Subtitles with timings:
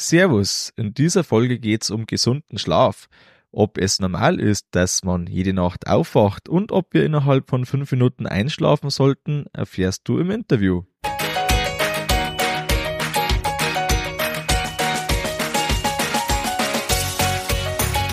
[0.00, 3.08] Servus, in dieser Folge geht's um gesunden Schlaf.
[3.50, 7.90] Ob es normal ist, dass man jede Nacht aufwacht und ob wir innerhalb von fünf
[7.90, 10.84] Minuten einschlafen sollten, erfährst du im Interview.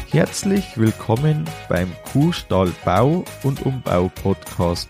[0.09, 4.89] Herzlich willkommen beim Kuhstall Bau und Umbau Podcast.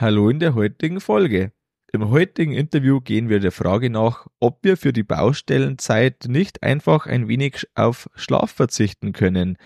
[0.00, 1.52] Hallo in der heutigen Folge.
[1.92, 7.04] Im heutigen Interview gehen wir der Frage nach, ob wir für die Baustellenzeit nicht einfach
[7.04, 9.58] ein wenig auf Schlaf verzichten können,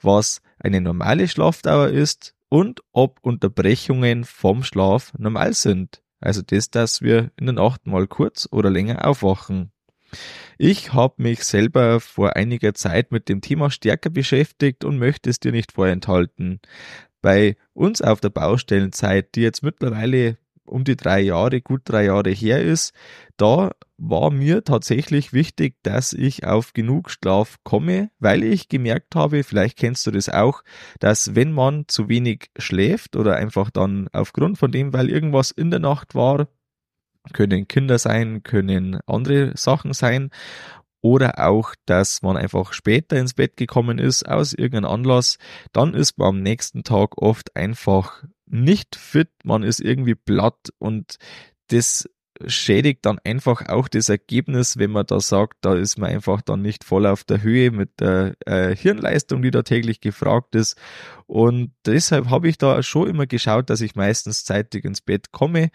[0.00, 6.02] was eine normale Schlafdauer ist und ob Unterbrechungen vom Schlaf normal sind.
[6.20, 9.72] Also das, dass wir in der Nacht mal kurz oder länger aufwachen.
[10.56, 15.38] Ich habe mich selber vor einiger Zeit mit dem Thema stärker beschäftigt und möchte es
[15.38, 16.60] dir nicht vorenthalten.
[17.22, 22.30] Bei uns auf der Baustellenzeit, die jetzt mittlerweile um die drei Jahre, gut drei Jahre
[22.30, 22.92] her ist,
[23.36, 29.44] da war mir tatsächlich wichtig, dass ich auf genug Schlaf komme, weil ich gemerkt habe,
[29.44, 30.62] vielleicht kennst du das auch,
[30.98, 35.70] dass wenn man zu wenig schläft oder einfach dann aufgrund von dem, weil irgendwas in
[35.70, 36.48] der Nacht war,
[37.32, 40.30] können Kinder sein, können andere Sachen sein
[41.02, 45.36] oder auch, dass man einfach später ins Bett gekommen ist aus irgendeinem Anlass,
[45.72, 51.16] dann ist man am nächsten Tag oft einfach nicht fit, man ist irgendwie platt und
[51.68, 52.08] das
[52.46, 56.62] schädigt dann einfach auch das Ergebnis, wenn man da sagt, da ist man einfach dann
[56.62, 60.76] nicht voll auf der Höhe mit der äh, Hirnleistung, die da täglich gefragt ist.
[61.26, 65.70] Und deshalb habe ich da schon immer geschaut, dass ich meistens zeitig ins Bett komme.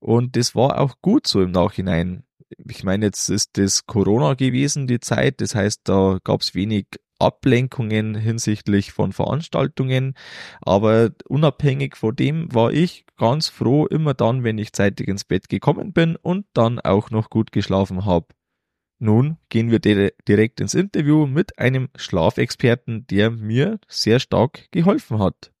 [0.00, 2.24] Und das war auch gut so im Nachhinein
[2.66, 5.40] ich meine, jetzt ist das Corona gewesen, die Zeit.
[5.40, 6.86] Das heißt, da gab es wenig
[7.18, 10.14] Ablenkungen hinsichtlich von Veranstaltungen.
[10.60, 15.48] Aber unabhängig von dem war ich ganz froh immer dann, wenn ich zeitig ins Bett
[15.48, 18.26] gekommen bin und dann auch noch gut geschlafen habe.
[19.00, 25.52] Nun gehen wir direkt ins Interview mit einem Schlafexperten, der mir sehr stark geholfen hat.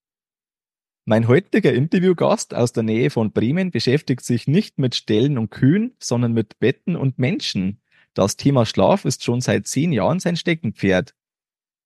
[1.10, 5.96] Mein heutiger Interviewgast aus der Nähe von Bremen beschäftigt sich nicht mit Ställen und Kühen,
[5.98, 7.80] sondern mit Betten und Menschen.
[8.12, 11.14] Das Thema Schlaf ist schon seit zehn Jahren sein Steckenpferd.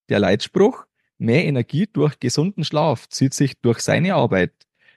[0.08, 0.86] Der Leitspruch
[1.18, 4.54] Mehr Energie durch gesunden Schlaf zieht sich durch seine Arbeit.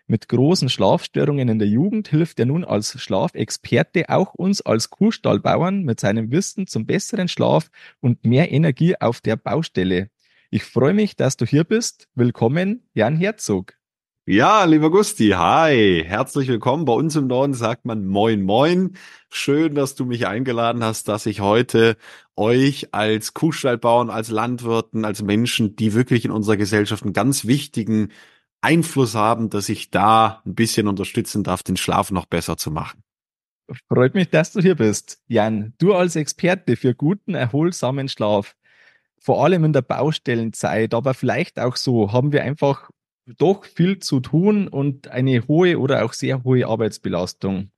[0.08, 5.84] Mit großen Schlafstörungen in der Jugend hilft er nun als Schlafexperte auch uns als Kuhstallbauern
[5.84, 7.70] mit seinem Wissen zum besseren Schlaf
[8.02, 10.10] und mehr Energie auf der Baustelle.
[10.50, 12.08] Ich freue mich, dass du hier bist.
[12.16, 13.76] Willkommen, Jan Herzog.
[14.28, 16.86] Ja, lieber Gusti, hi, herzlich willkommen.
[16.86, 18.98] Bei uns im Norden sagt man Moin Moin.
[19.30, 21.96] Schön, dass du mich eingeladen hast, dass ich heute
[22.36, 28.12] euch als Kuhstallbauern, als Landwirten, als Menschen, die wirklich in unserer Gesellschaft einen ganz wichtigen
[28.62, 33.04] Einfluss haben, dass ich da ein bisschen unterstützen darf, den Schlaf noch besser zu machen.
[33.88, 35.22] Freut mich, dass du hier bist.
[35.28, 38.56] Jan, du als Experte für guten, erholsamen Schlaf
[39.20, 42.90] vor allem in der Baustellenzeit, aber vielleicht auch so, haben wir einfach
[43.26, 47.72] doch viel zu tun und eine hohe oder auch sehr hohe Arbeitsbelastung.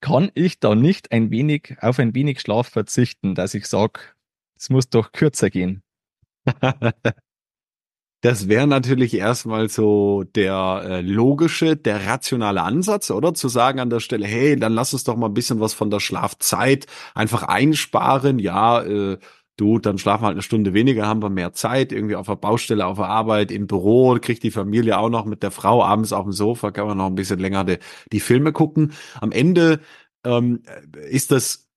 [0.00, 4.00] Kann ich da nicht ein wenig auf ein wenig Schlaf verzichten, dass ich sage,
[4.56, 5.82] es muss doch kürzer gehen?
[8.20, 13.32] Das wäre natürlich erstmal so der äh, logische, der rationale Ansatz, oder?
[13.32, 15.88] Zu sagen an der Stelle, hey, dann lass uns doch mal ein bisschen was von
[15.88, 18.40] der Schlafzeit einfach einsparen.
[18.40, 19.18] Ja, äh,
[19.58, 22.36] du, dann schlafen wir halt eine Stunde weniger, haben wir mehr Zeit, irgendwie auf der
[22.36, 26.12] Baustelle, auf der Arbeit, im Büro, kriegt die Familie auch noch mit der Frau abends
[26.12, 27.78] auf dem Sofa, kann man noch ein bisschen länger die,
[28.12, 28.92] die Filme gucken.
[29.20, 29.80] Am Ende
[30.24, 30.62] ähm,
[31.10, 31.67] ist das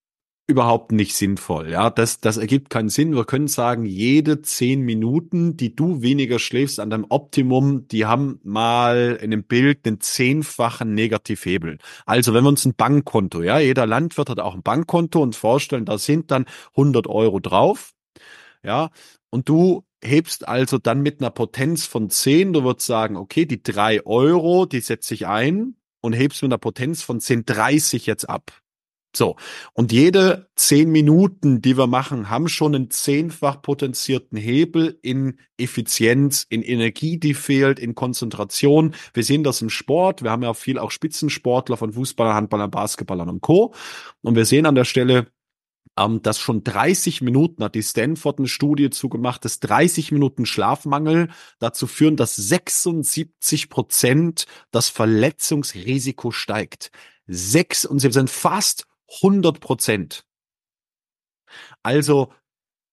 [0.51, 1.69] überhaupt nicht sinnvoll.
[1.69, 3.16] Ja, das, das ergibt keinen Sinn.
[3.16, 8.39] Wir können sagen, jede zehn Minuten, die du weniger schläfst an deinem Optimum, die haben
[8.44, 11.80] mal in einem Bild einen zehnfachen Negativhebel.
[12.06, 15.86] Also wenn wir uns ein Bankkonto, ja, jeder Landwirt hat auch ein Bankkonto und vorstellen,
[15.86, 16.45] da sind dann
[16.75, 17.94] 100 Euro drauf.
[18.63, 18.92] Ja,
[19.31, 23.63] und du hebst also dann mit einer Potenz von 10, du würdest sagen, okay, die
[23.63, 28.61] drei Euro, die setze ich ein und hebst mit einer Potenz von 10,30 jetzt ab.
[29.16, 29.36] So.
[29.74, 36.46] Und jede zehn Minuten, die wir machen, haben schon einen zehnfach potenzierten Hebel in Effizienz,
[36.50, 38.96] in Energie, die fehlt, in Konzentration.
[39.13, 40.24] Wir sehen das im Sport.
[40.24, 43.74] Wir haben ja viel auch Spitzensportler von Fußballern, Handballern, Basketballern und Co.
[44.22, 45.28] Und wir sehen an der Stelle,
[45.98, 51.30] ähm, dass schon 30 Minuten, hat die Stanford eine Studie zugemacht, dass 30 Minuten Schlafmangel
[51.60, 56.92] dazu führen, dass 76 Prozent das Verletzungsrisiko steigt.
[57.28, 58.86] Sechs, und sie sind fast
[59.16, 60.25] 100 Prozent.
[61.84, 62.34] Also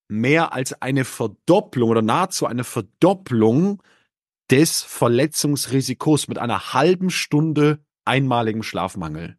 [0.09, 3.83] mehr als eine Verdopplung oder nahezu eine Verdopplung
[4.51, 9.39] des Verletzungsrisikos mit einer halben Stunde einmaligem Schlafmangel.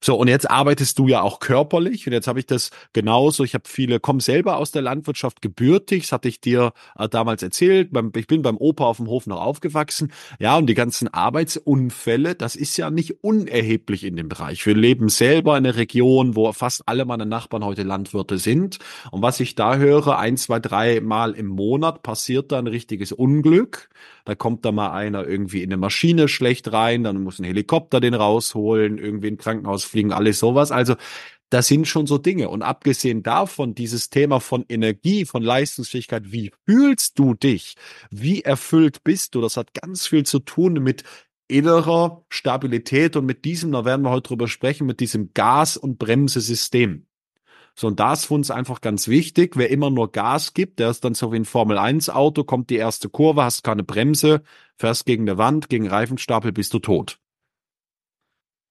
[0.00, 3.44] So, und jetzt arbeitest du ja auch körperlich und jetzt habe ich das genauso.
[3.44, 7.42] Ich habe viele, komm selber aus der Landwirtschaft gebürtig, das hatte ich dir äh, damals
[7.42, 7.92] erzählt.
[7.92, 10.12] Beim, ich bin beim Opa auf dem Hof noch aufgewachsen.
[10.38, 14.64] Ja, und die ganzen Arbeitsunfälle, das ist ja nicht unerheblich in dem Bereich.
[14.66, 18.78] Wir leben selber in einer Region, wo fast alle meine Nachbarn heute Landwirte sind.
[19.10, 23.12] Und was ich da höre, ein, zwei, drei Mal im Monat passiert da ein richtiges
[23.12, 23.88] Unglück.
[24.24, 28.00] Da kommt da mal einer irgendwie in eine Maschine schlecht rein, dann muss ein Helikopter
[28.00, 30.70] den rausholen, irgendwie ein Krankenhaus fliegen, alles sowas.
[30.70, 30.94] Also
[31.50, 32.48] das sind schon so Dinge.
[32.48, 37.76] Und abgesehen davon, dieses Thema von Energie, von Leistungsfähigkeit, wie fühlst du dich?
[38.10, 39.40] Wie erfüllt bist du?
[39.40, 41.04] Das hat ganz viel zu tun mit
[41.48, 45.98] innerer Stabilität und mit diesem, da werden wir heute drüber sprechen, mit diesem Gas- und
[45.98, 47.06] Bremsesystem.
[47.78, 49.56] So, und da ist für uns einfach ganz wichtig.
[49.56, 53.08] Wer immer nur Gas gibt, der ist dann so wie ein Formel-1-Auto, kommt die erste
[53.08, 54.42] Kurve, hast keine Bremse,
[54.76, 57.20] fährst gegen eine Wand, gegen Reifenstapel, bist du tot.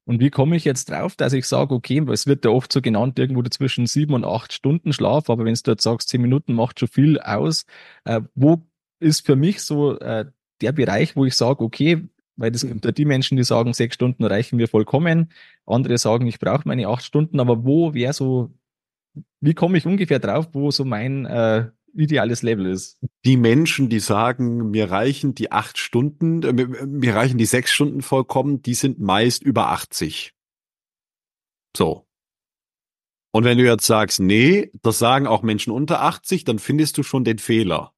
[0.06, 2.82] Und wie komme ich jetzt drauf, dass ich sage, okay, es wird ja oft so
[2.82, 6.54] genannt, irgendwo zwischen sieben und acht Stunden Schlaf, aber wenn du jetzt sagst, zehn Minuten
[6.54, 7.66] macht schon viel aus,
[8.06, 8.62] äh, wo
[9.00, 10.26] ist für mich so äh,
[10.62, 12.08] der Bereich, wo ich sage, okay,
[12.38, 15.32] weil das gibt ja die Menschen, die sagen, sechs Stunden reichen mir vollkommen,
[15.66, 18.52] andere sagen, ich brauche meine acht Stunden, aber wo wäre so
[19.42, 23.00] wie komme ich ungefähr drauf, wo so mein äh, ideales Level ist?
[23.26, 26.54] Die Menschen, die sagen, mir reichen die acht Stunden, äh,
[26.86, 30.34] mir reichen die sechs Stunden vollkommen, die sind meist über 80.
[31.76, 32.06] So.
[33.32, 37.04] Und wenn du jetzt sagst, nee, das sagen auch Menschen unter 80, dann findest du
[37.04, 37.95] schon den Fehler.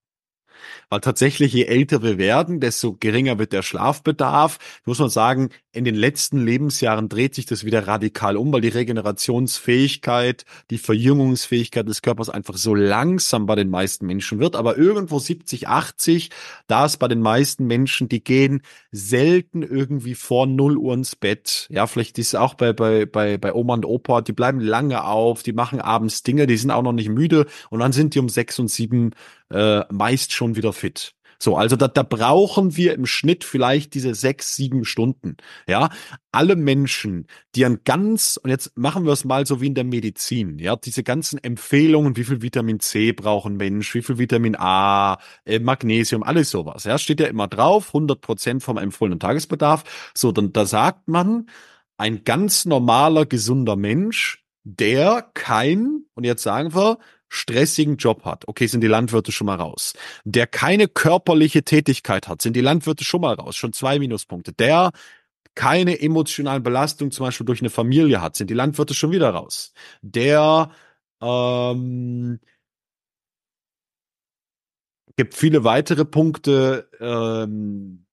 [0.90, 4.58] Weil tatsächlich, je älter wir werden, desto geringer wird der Schlafbedarf.
[4.86, 8.68] Muss man sagen, in den letzten Lebensjahren dreht sich das wieder radikal um, weil die
[8.70, 14.56] Regenerationsfähigkeit, die Verjüngungsfähigkeit des Körpers einfach so langsam bei den meisten Menschen wird.
[14.56, 16.30] Aber irgendwo 70, 80,
[16.68, 18.62] da ist bei den meisten Menschen, die gehen
[18.92, 21.68] selten irgendwie vor 0 Uhr ins Bett.
[21.70, 25.04] Ja, vielleicht ist es auch bei, bei, bei, bei Oma und Opa, die bleiben lange
[25.04, 28.20] auf, die machen abends Dinge, die sind auch noch nicht müde und dann sind die
[28.20, 29.12] um sechs und sieben
[29.52, 31.14] äh, meist schon wieder fit.
[31.40, 35.38] So, also da, da brauchen wir im Schnitt vielleicht diese sechs, sieben Stunden.
[35.68, 35.90] Ja,
[36.32, 39.84] alle Menschen, die ein ganz, und jetzt machen wir es mal so wie in der
[39.84, 45.20] Medizin, ja, diese ganzen Empfehlungen, wie viel Vitamin C brauchen Mensch, wie viel Vitamin A,
[45.46, 49.84] äh, Magnesium, alles sowas, ja, steht ja immer drauf, 100 Prozent vom empfohlenen Tagesbedarf.
[50.16, 51.50] So, dann da sagt man,
[51.98, 56.98] ein ganz normaler, gesunder Mensch, der kein, und jetzt sagen wir,
[57.30, 59.94] stressigen Job hat, okay, sind die Landwirte schon mal raus.
[60.24, 64.54] Der keine körperliche Tätigkeit hat, sind die Landwirte schon mal raus, schon zwei Minuspunkte.
[64.54, 64.92] Der
[65.56, 69.74] keine emotionalen Belastung zum Beispiel durch eine Familie hat, sind die Landwirte schon wieder raus.
[70.02, 70.72] Der
[71.22, 72.40] ähm,
[75.18, 78.07] gibt viele weitere Punkte, ähm,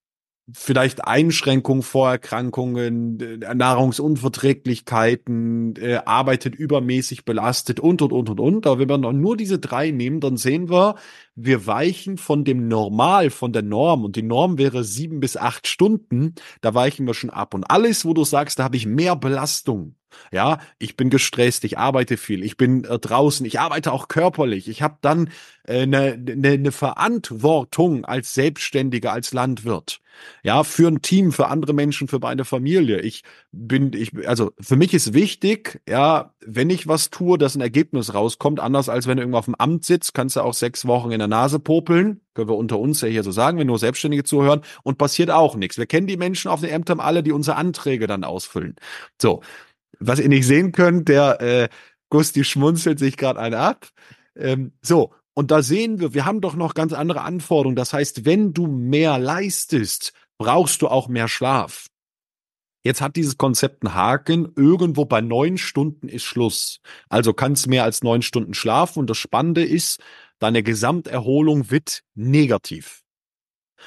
[0.53, 8.67] vielleicht Einschränkungen, Vorerkrankungen, äh, Nahrungsunverträglichkeiten, äh, arbeitet übermäßig belastet und, und, und, und, und.
[8.67, 10.97] Aber wenn wir noch nur diese drei nehmen, dann sehen wir,
[11.35, 14.05] wir weichen von dem Normal, von der Norm.
[14.05, 16.35] Und die Norm wäre sieben bis acht Stunden.
[16.61, 17.55] Da weichen wir schon ab.
[17.55, 19.95] Und alles, wo du sagst, da habe ich mehr Belastung,
[20.33, 24.69] ja, ich bin gestresst, ich arbeite viel, ich bin äh, draußen, ich arbeite auch körperlich.
[24.69, 25.31] Ich habe dann
[25.67, 30.01] eine äh, ne, ne, ne Verantwortung als Selbstständiger, als Landwirt.
[30.43, 33.01] Ja, für ein Team, für andere Menschen, für meine Familie.
[33.01, 37.61] Ich bin, ich, also für mich ist wichtig, ja, wenn ich was tue, dass ein
[37.61, 40.87] Ergebnis rauskommt, anders als wenn du irgendwo auf dem Amt sitzt, kannst du auch sechs
[40.87, 43.79] Wochen in der Nase popeln, können wir unter uns ja hier so sagen, wenn nur
[43.79, 45.79] Selbstständige zuhören, und passiert auch nichts.
[45.79, 48.77] Wir kennen die Menschen auf den Ämtern alle, die unsere Anträge dann ausfüllen.
[49.21, 49.43] So,
[50.07, 51.69] was ihr nicht sehen könnt, der äh,
[52.11, 53.89] Gusti schmunzelt sich gerade einen ab.
[54.37, 57.77] Ähm, so, und da sehen wir, wir haben doch noch ganz andere Anforderungen.
[57.77, 61.89] Das heißt, wenn du mehr leistest, brauchst du auch mehr Schlaf.
[62.85, 64.53] Jetzt hat dieses Konzept einen Haken.
[64.57, 66.81] Irgendwo bei neun Stunden ist Schluss.
[67.09, 69.01] Also kannst mehr als neun Stunden schlafen.
[69.01, 70.01] Und das Spannende ist,
[70.39, 73.04] deine Gesamterholung wird negativ.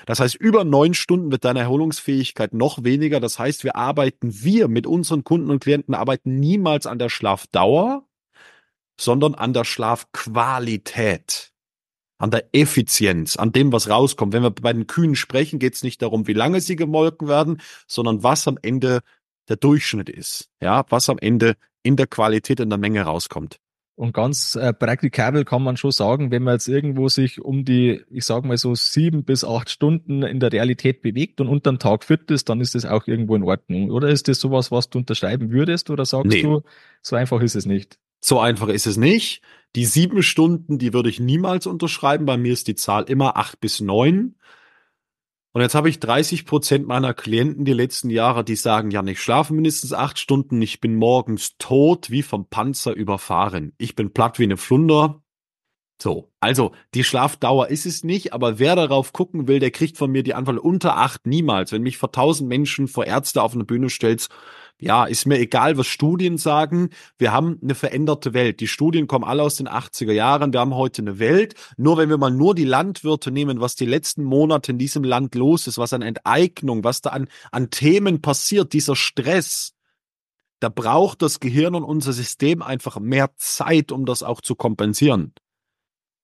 [0.05, 3.19] Das heißt, über neun Stunden wird deine Erholungsfähigkeit noch weniger.
[3.19, 8.07] Das heißt, wir arbeiten, wir mit unseren Kunden und Klienten arbeiten niemals an der Schlafdauer,
[8.99, 11.51] sondern an der Schlafqualität,
[12.17, 14.33] an der Effizienz, an dem, was rauskommt.
[14.33, 17.61] Wenn wir bei den Kühen sprechen, geht es nicht darum, wie lange sie gemolken werden,
[17.87, 19.01] sondern was am Ende
[19.49, 20.49] der Durchschnitt ist.
[20.61, 23.59] Ja, was am Ende in der Qualität, in der Menge rauskommt.
[23.97, 28.03] Und ganz äh, praktikabel kann man schon sagen, wenn man jetzt irgendwo sich um die,
[28.11, 32.03] ich sag mal so sieben bis acht Stunden in der Realität bewegt und unterm Tag
[32.03, 33.89] fit ist, dann ist das auch irgendwo in Ordnung.
[33.89, 35.89] Oder ist das sowas, was du unterschreiben würdest?
[35.89, 36.43] Oder sagst nee.
[36.43, 36.61] du,
[37.01, 37.97] so einfach ist es nicht?
[38.21, 39.41] So einfach ist es nicht.
[39.75, 42.27] Die sieben Stunden, die würde ich niemals unterschreiben.
[42.27, 44.35] Bei mir ist die Zahl immer acht bis neun.
[45.57, 49.19] Und jetzt habe ich 30 Prozent meiner Klienten die letzten Jahre, die sagen, ja, ich
[49.19, 53.73] schlafe mindestens acht Stunden, ich bin morgens tot, wie vom Panzer überfahren.
[53.79, 55.23] Ich bin platt wie eine Flunder.
[55.99, 60.11] So, also die Schlafdauer ist es nicht, aber wer darauf gucken will, der kriegt von
[60.11, 61.71] mir die Antwort unter acht niemals.
[61.71, 64.29] Wenn mich vor tausend Menschen vor Ärzte auf eine Bühne stellst,
[64.79, 66.89] ja, ist mir egal, was Studien sagen.
[67.17, 68.59] Wir haben eine veränderte Welt.
[68.59, 70.53] Die Studien kommen alle aus den 80er Jahren.
[70.53, 71.55] Wir haben heute eine Welt.
[71.77, 75.33] Nur wenn wir mal nur die Landwirte nehmen, was die letzten Monate in diesem Land
[75.33, 79.73] los ist, was an Enteignung, was da an, an Themen passiert, dieser Stress,
[80.59, 85.33] da braucht das Gehirn und unser System einfach mehr Zeit, um das auch zu kompensieren.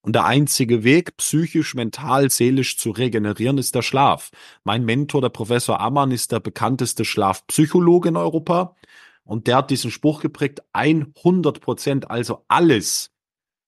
[0.03, 4.31] Und der einzige Weg, psychisch, mental, seelisch zu regenerieren, ist der Schlaf.
[4.65, 8.75] Mein Mentor, der Professor Ammann, ist der bekannteste Schlafpsychologe in Europa.
[9.24, 13.12] Und der hat diesen Spruch geprägt, 100 Prozent, also alles,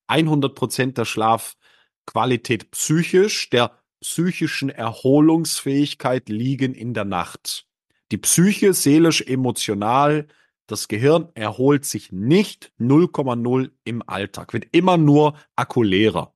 [0.07, 7.65] 100 Prozent der Schlafqualität psychisch, der psychischen Erholungsfähigkeit liegen in der Nacht.
[8.11, 10.27] Die Psyche, seelisch, emotional,
[10.67, 16.33] das Gehirn erholt sich nicht 0,0 im Alltag, wird immer nur akkulärer.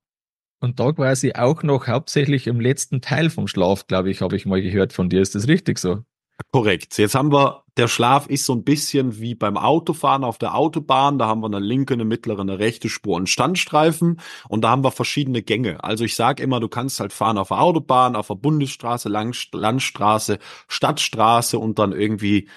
[0.60, 4.44] Und da quasi auch noch hauptsächlich im letzten Teil vom Schlaf, glaube ich, habe ich
[4.44, 5.22] mal gehört von dir.
[5.22, 6.04] Ist das richtig so?
[6.52, 6.98] Korrekt.
[6.98, 11.18] Jetzt haben wir, der Schlaf ist so ein bisschen wie beim Autofahren auf der Autobahn.
[11.18, 14.20] Da haben wir eine linke, eine mittlere, eine rechte Spur und Standstreifen.
[14.48, 15.82] Und da haben wir verschiedene Gänge.
[15.84, 20.38] Also ich sage immer, du kannst halt fahren auf der Autobahn, auf der Bundesstraße, Landstraße,
[20.68, 22.48] Stadtstraße und dann irgendwie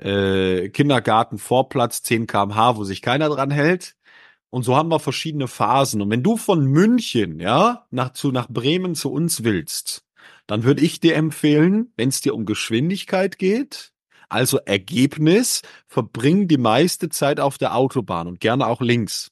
[0.00, 3.96] äh, Kindergarten Vorplatz 10 kmh, wo sich keiner dran hält.
[4.50, 6.02] Und so haben wir verschiedene Phasen.
[6.02, 10.04] Und wenn du von München, ja, nach, zu, nach Bremen zu uns willst,
[10.46, 13.92] dann würde ich dir empfehlen, wenn es dir um Geschwindigkeit geht,
[14.28, 19.30] also Ergebnis, verbring die meiste Zeit auf der Autobahn und gerne auch links.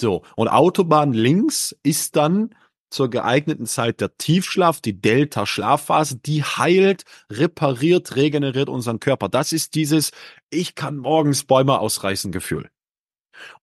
[0.00, 0.22] So.
[0.36, 2.54] Und Autobahn links ist dann
[2.94, 9.28] zur geeigneten Zeit der Tiefschlaf, die Delta-Schlafphase, die heilt, repariert, regeneriert unseren Körper.
[9.28, 10.12] Das ist dieses,
[10.48, 12.70] ich kann morgens Bäume ausreißen Gefühl.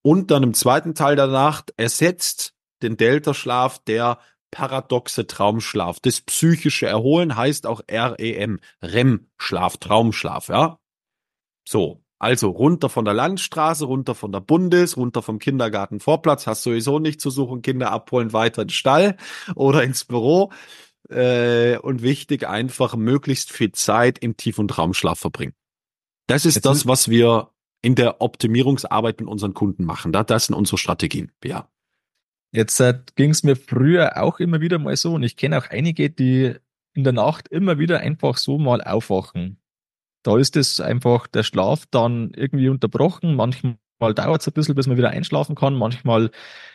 [0.01, 4.19] Und dann im zweiten Teil der Nacht ersetzt den Delta-Schlaf der
[4.51, 5.99] paradoxe Traumschlaf.
[6.01, 10.77] Das psychische Erholen heißt auch REM, REM-Schlaf, Traumschlaf, ja.
[11.65, 12.00] So.
[12.21, 17.19] Also runter von der Landstraße, runter von der Bundes, runter vom Kindergartenvorplatz, hast sowieso nicht
[17.19, 19.17] zu suchen, Kinder abholen, weiter in den Stall
[19.55, 20.51] oder ins Büro.
[21.09, 25.55] Äh, und wichtig, einfach möglichst viel Zeit im Tief- und Traumschlaf verbringen.
[26.27, 27.49] Das ist Jetzt das, was wir
[27.81, 30.11] in der Optimierungsarbeit mit unseren Kunden machen.
[30.11, 31.69] Das sind unsere Strategien, ja.
[32.51, 35.71] Jetzt äh, ging es mir früher auch immer wieder mal so und ich kenne auch
[35.71, 36.53] einige, die
[36.93, 39.60] in der Nacht immer wieder einfach so mal aufwachen.
[40.23, 43.35] Da ist es einfach der Schlaf dann irgendwie unterbrochen.
[43.35, 45.75] Manchmal dauert es ein bisschen, bis man wieder einschlafen kann.
[45.75, 46.31] Manchmal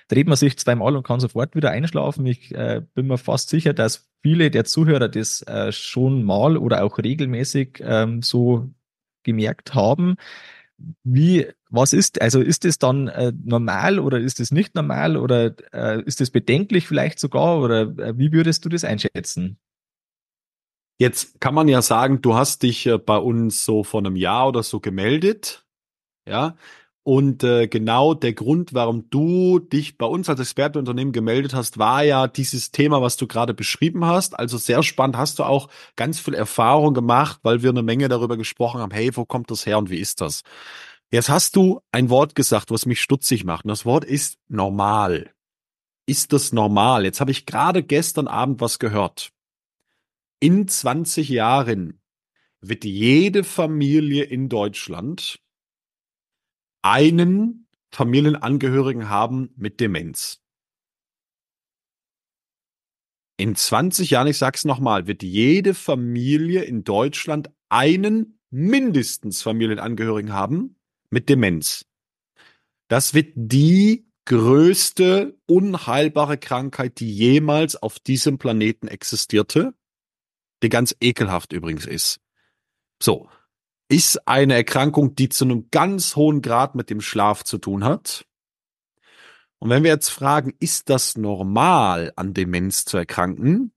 [0.09, 2.27] dreht man sich zweimal und kann sofort wieder einschlafen.
[2.27, 6.85] Ich äh, bin mir fast sicher, dass viele der Zuhörer das äh, schon mal oder
[6.85, 8.71] auch regelmäßig ähm, so
[9.23, 10.17] gemerkt haben.
[11.05, 15.55] Wie, was ist, also ist es dann äh, normal oder ist es nicht normal oder
[15.73, 19.59] äh, ist es bedenklich vielleicht sogar oder äh, wie würdest du das einschätzen?
[20.99, 24.49] Jetzt kann man ja sagen, du hast dich äh, bei uns so vor einem Jahr
[24.49, 25.67] oder so gemeldet.
[26.27, 26.57] Ja.
[27.03, 32.03] Und äh, genau der Grund, warum du dich bei uns als Expertenunternehmen gemeldet hast, war
[32.03, 34.37] ja dieses Thema, was du gerade beschrieben hast.
[34.37, 38.37] Also sehr spannend, hast du auch ganz viel Erfahrung gemacht, weil wir eine Menge darüber
[38.37, 40.43] gesprochen haben, hey, wo kommt das her und wie ist das?
[41.13, 43.65] Jetzt hast du ein Wort gesagt, was mich stutzig macht.
[43.65, 45.31] Und das Wort ist normal.
[46.07, 47.05] Ist das normal?
[47.05, 49.31] Jetzt habe ich gerade gestern Abend was gehört
[50.41, 52.01] in 20 Jahren
[52.61, 55.41] wird jede Familie in Deutschland
[56.83, 60.43] einen Familienangehörigen haben mit Demenz.
[63.39, 70.77] In 20 Jahren, ich sag's nochmal, wird jede Familie in Deutschland einen mindestens Familienangehörigen haben
[71.11, 71.87] mit Demenz.
[72.89, 79.75] Das wird die größte unheilbare Krankheit, die jemals auf diesem Planeten existierte
[80.63, 82.21] die ganz ekelhaft übrigens ist.
[83.03, 83.29] So,
[83.89, 88.27] ist eine Erkrankung, die zu einem ganz hohen Grad mit dem Schlaf zu tun hat.
[89.59, 93.73] Und wenn wir jetzt fragen, ist das normal, an Demenz zu erkranken?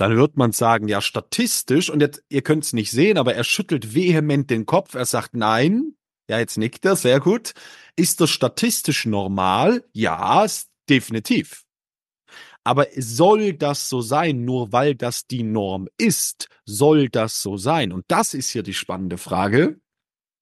[0.00, 3.44] dann wird man sagen, ja, statistisch, und jetzt, ihr könnt es nicht sehen, aber er
[3.44, 5.94] schüttelt vehement den Kopf, er sagt, nein,
[6.26, 7.52] ja, jetzt nickt er, sehr gut.
[7.96, 9.84] Ist das statistisch normal?
[9.92, 10.46] Ja,
[10.88, 11.64] definitiv.
[12.64, 16.48] Aber soll das so sein, nur weil das die Norm ist?
[16.64, 17.92] Soll das so sein?
[17.92, 19.80] Und das ist hier die spannende Frage.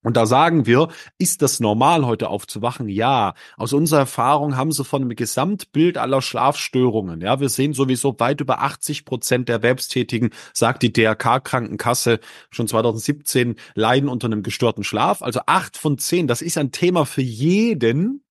[0.05, 2.89] Und da sagen wir, ist das normal, heute aufzuwachen?
[2.89, 3.35] Ja.
[3.57, 7.21] Aus unserer Erfahrung haben sie von einem Gesamtbild aller Schlafstörungen.
[7.21, 12.21] Ja, wir sehen sowieso weit über 80 Prozent der Erwerbstätigen, sagt die DRK-Krankenkasse
[12.51, 15.21] schon 2017, leiden unter einem gestörten Schlaf.
[15.21, 16.29] Also acht von zehn.
[16.29, 18.23] Das ist ein Thema für jeden.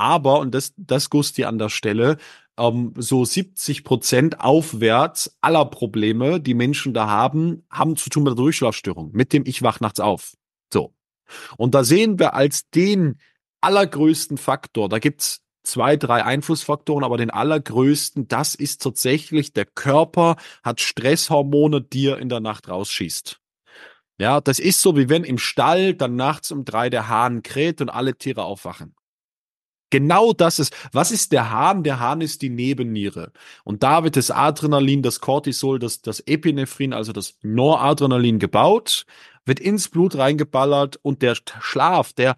[0.00, 2.16] Aber, und das, das Gusti an der Stelle,
[2.58, 8.30] ähm, so 70 Prozent aufwärts aller Probleme, die Menschen da haben, haben zu tun mit
[8.30, 10.32] der Durchschlafstörung, mit dem Ich wach nachts auf.
[10.72, 10.94] So.
[11.58, 13.18] Und da sehen wir als den
[13.60, 20.36] allergrößten Faktor, da gibt's zwei, drei Einflussfaktoren, aber den allergrößten, das ist tatsächlich, der Körper
[20.62, 23.38] hat Stresshormone, die er in der Nacht rausschießt.
[24.16, 27.82] Ja, das ist so, wie wenn im Stall dann nachts um drei der Hahn kräht
[27.82, 28.94] und alle Tiere aufwachen.
[29.90, 31.82] Genau das ist, was ist der Hahn?
[31.82, 33.32] Der Hahn ist die Nebenniere.
[33.64, 39.04] Und da wird das Adrenalin, das Cortisol, das, das Epinephrin, also das Noradrenalin gebaut,
[39.44, 42.36] wird ins Blut reingeballert und der Schlaf, der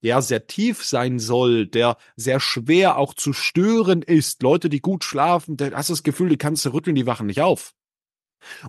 [0.00, 4.42] ja sehr tief sein soll, der sehr schwer auch zu stören ist.
[4.42, 7.26] Leute, die gut schlafen, da hast du das Gefühl, die kannst du rütteln, die wachen
[7.26, 7.74] nicht auf.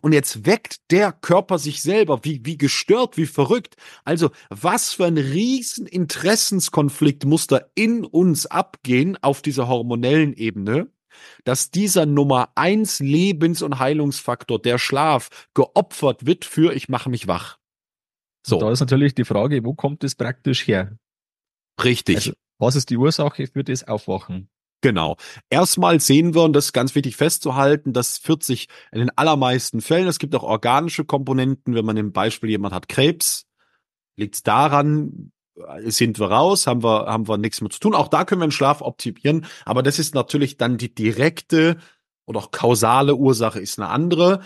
[0.02, 3.76] Und jetzt weckt der Körper sich selber, wie, wie gestört, wie verrückt.
[4.04, 10.90] Also, was für ein riesen Interessenskonflikt muss da in uns abgehen auf dieser hormonellen Ebene,
[11.44, 17.28] dass dieser Nummer eins Lebens- und Heilungsfaktor, der Schlaf, geopfert wird für ich mache mich
[17.28, 17.58] wach.
[18.46, 18.58] So.
[18.58, 20.98] Und da ist natürlich die Frage, wo kommt das praktisch her?
[21.84, 22.18] Richtig.
[22.18, 24.50] Also, was ist die Ursache für das Aufwachen?
[24.86, 25.18] Genau.
[25.50, 29.82] Erstmal sehen wir, und das ist ganz wichtig festzuhalten, das führt sich in den allermeisten
[29.82, 33.48] Fällen, es gibt auch organische Komponenten, wenn man im Beispiel jemand hat Krebs,
[34.16, 37.96] liegt es daran, äh, sind wir raus, haben wir, haben wir nichts mehr zu tun.
[37.96, 41.78] Auch da können wir den Schlaf optimieren, aber das ist natürlich dann die direkte
[42.28, 44.44] oder auch kausale Ursache ist eine andere.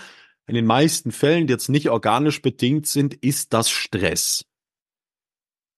[0.48, 4.46] In den meisten Fällen, die jetzt nicht organisch bedingt sind, ist das Stress.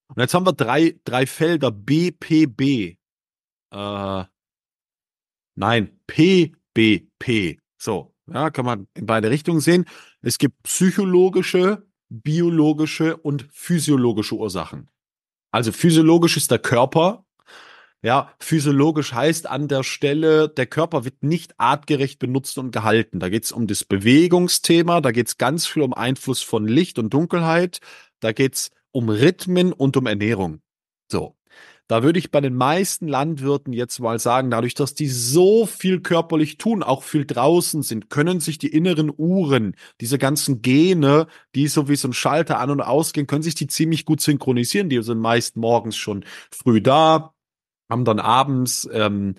[0.10, 3.00] Und jetzt haben wir drei, drei Felder BPB.
[3.72, 4.26] Äh,
[5.56, 7.60] Nein, PBP.
[7.78, 9.86] So, ja, kann man in beide Richtungen sehen.
[10.22, 14.90] Es gibt psychologische, biologische und physiologische Ursachen.
[15.52, 17.26] Also physiologisch ist der Körper.
[18.04, 23.20] Ja, physiologisch heißt an der Stelle, der Körper wird nicht artgerecht benutzt und gehalten.
[23.20, 26.98] Da geht es um das Bewegungsthema, da geht es ganz viel um Einfluss von Licht
[26.98, 27.80] und Dunkelheit,
[28.20, 30.62] da geht es um Rhythmen und um Ernährung.
[31.12, 31.36] So.
[31.92, 36.00] Da würde ich bei den meisten Landwirten jetzt mal sagen, dadurch, dass die so viel
[36.00, 41.68] körperlich tun, auch viel draußen sind, können sich die inneren Uhren, diese ganzen Gene, die
[41.68, 44.88] so wie so ein Schalter an und ausgehen, können sich die ziemlich gut synchronisieren.
[44.88, 47.34] Die sind meist morgens schon früh da,
[47.90, 49.36] haben dann abends ähm,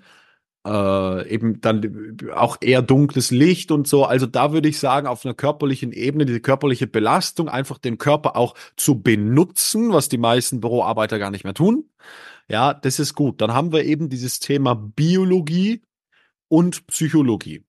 [0.66, 4.04] äh, eben dann auch eher dunkles Licht und so.
[4.04, 8.36] Also da würde ich sagen, auf einer körperlichen Ebene, diese körperliche Belastung, einfach den Körper
[8.36, 11.86] auch zu benutzen, was die meisten Büroarbeiter gar nicht mehr tun.
[12.52, 13.40] Ja, das ist gut.
[13.40, 15.82] Dann haben wir eben dieses Thema Biologie
[16.48, 17.64] und Psychologie.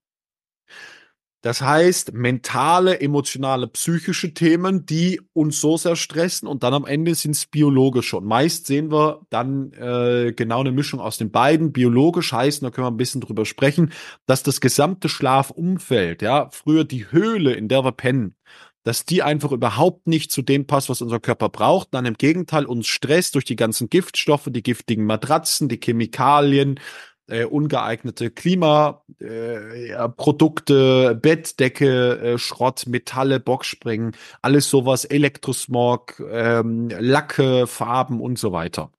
[1.40, 7.14] Das heißt, mentale, emotionale, psychische Themen, die uns so sehr stressen und dann am Ende
[7.14, 8.16] sind es biologische.
[8.18, 11.72] Und meist sehen wir dann äh, genau eine Mischung aus den beiden.
[11.72, 13.92] Biologisch heißt, da können wir ein bisschen drüber sprechen,
[14.26, 18.36] dass das gesamte Schlafumfeld, ja, früher die Höhle, in der wir pennen,
[18.84, 21.88] dass die einfach überhaupt nicht zu dem passt, was unser Körper braucht.
[21.92, 26.78] Dann im Gegenteil uns stresst durch die ganzen Giftstoffe, die giftigen Matratzen, die Chemikalien,
[27.26, 38.20] äh, ungeeignete Klimaprodukte, äh, Bettdecke, äh, Schrott, Metalle, Boxspringen, alles sowas, Elektrosmog, ähm, Lacke, Farben
[38.20, 38.92] und so weiter.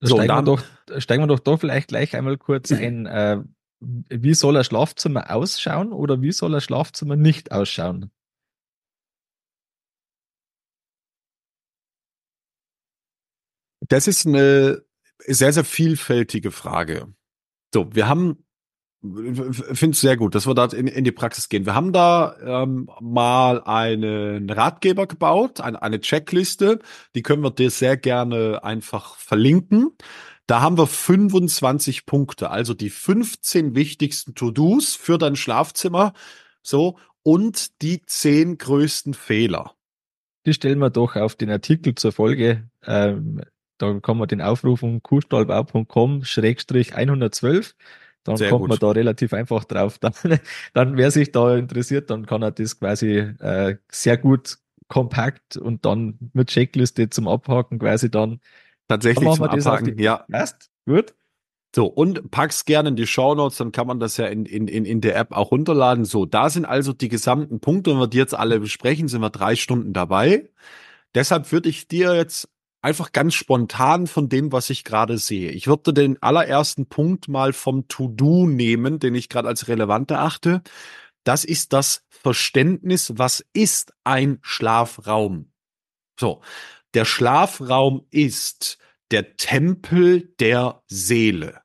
[0.00, 0.64] So, steigen, dann, wir doch,
[1.00, 3.06] steigen wir doch da vielleicht gleich einmal kurz ein.
[3.06, 3.38] Äh,
[3.84, 8.12] wie soll ein Schlafzimmer ausschauen oder wie soll ein Schlafzimmer nicht ausschauen?
[13.88, 14.82] Das ist eine
[15.26, 17.12] sehr, sehr vielfältige Frage.
[17.74, 18.44] So, wir haben,
[19.00, 21.66] finde es sehr gut, dass wir da in, in, die Praxis gehen.
[21.66, 26.80] Wir haben da ähm, mal einen Ratgeber gebaut, eine, eine Checkliste,
[27.14, 29.92] die können wir dir sehr gerne einfach verlinken.
[30.46, 36.12] Da haben wir 25 Punkte, also die 15 wichtigsten To-Dos für dein Schlafzimmer,
[36.62, 39.74] so, und die 10 größten Fehler.
[40.44, 43.42] Die stellen wir doch auf den Artikel zur Folge ähm,
[43.82, 47.74] da kann man den aufrufen, kuhstallbau.com-112.
[48.24, 48.68] Dann Sehr kommt gut.
[48.68, 49.98] man da relativ einfach drauf.
[50.02, 50.12] Dann,
[50.74, 55.84] dann wer sich da interessiert, dann kann er das quasi äh, sehr gut kompakt und
[55.84, 58.38] dann mit Checkliste zum Abhaken quasi dann.
[58.86, 60.24] Dann Tatsächlich machen zum Abhaken, die ja.
[60.30, 60.70] Passt?
[60.86, 61.16] Gut.
[61.74, 64.84] So, und pack's gerne in die Shownotes, dann kann man das ja in, in, in,
[64.84, 66.04] in der App auch runterladen.
[66.04, 67.92] So, da sind also die gesamten Punkte.
[67.92, 70.50] Wenn wir die jetzt alle besprechen, sind wir drei Stunden dabei.
[71.14, 72.51] Deshalb würde ich dir jetzt
[72.82, 75.50] einfach ganz spontan von dem, was ich gerade sehe.
[75.52, 80.62] Ich würde den allerersten Punkt mal vom To-Do nehmen, den ich gerade als relevant erachte.
[81.24, 85.52] Das ist das Verständnis, was ist ein Schlafraum?
[86.18, 86.42] So,
[86.94, 88.78] der Schlafraum ist
[89.12, 91.62] der Tempel der Seele.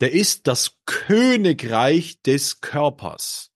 [0.00, 3.50] Der ist das Königreich des Körpers.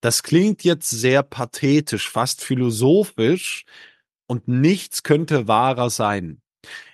[0.00, 3.64] Das klingt jetzt sehr pathetisch, fast philosophisch
[4.32, 6.40] und nichts könnte wahrer sein.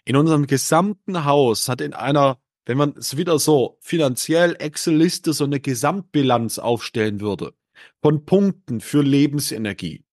[0.05, 5.45] In unserem gesamten Haus hat in einer, wenn man es wieder so finanziell Excel-Liste so
[5.45, 7.55] eine Gesamtbilanz aufstellen würde,
[8.03, 10.05] von Punkten für Lebensenergie,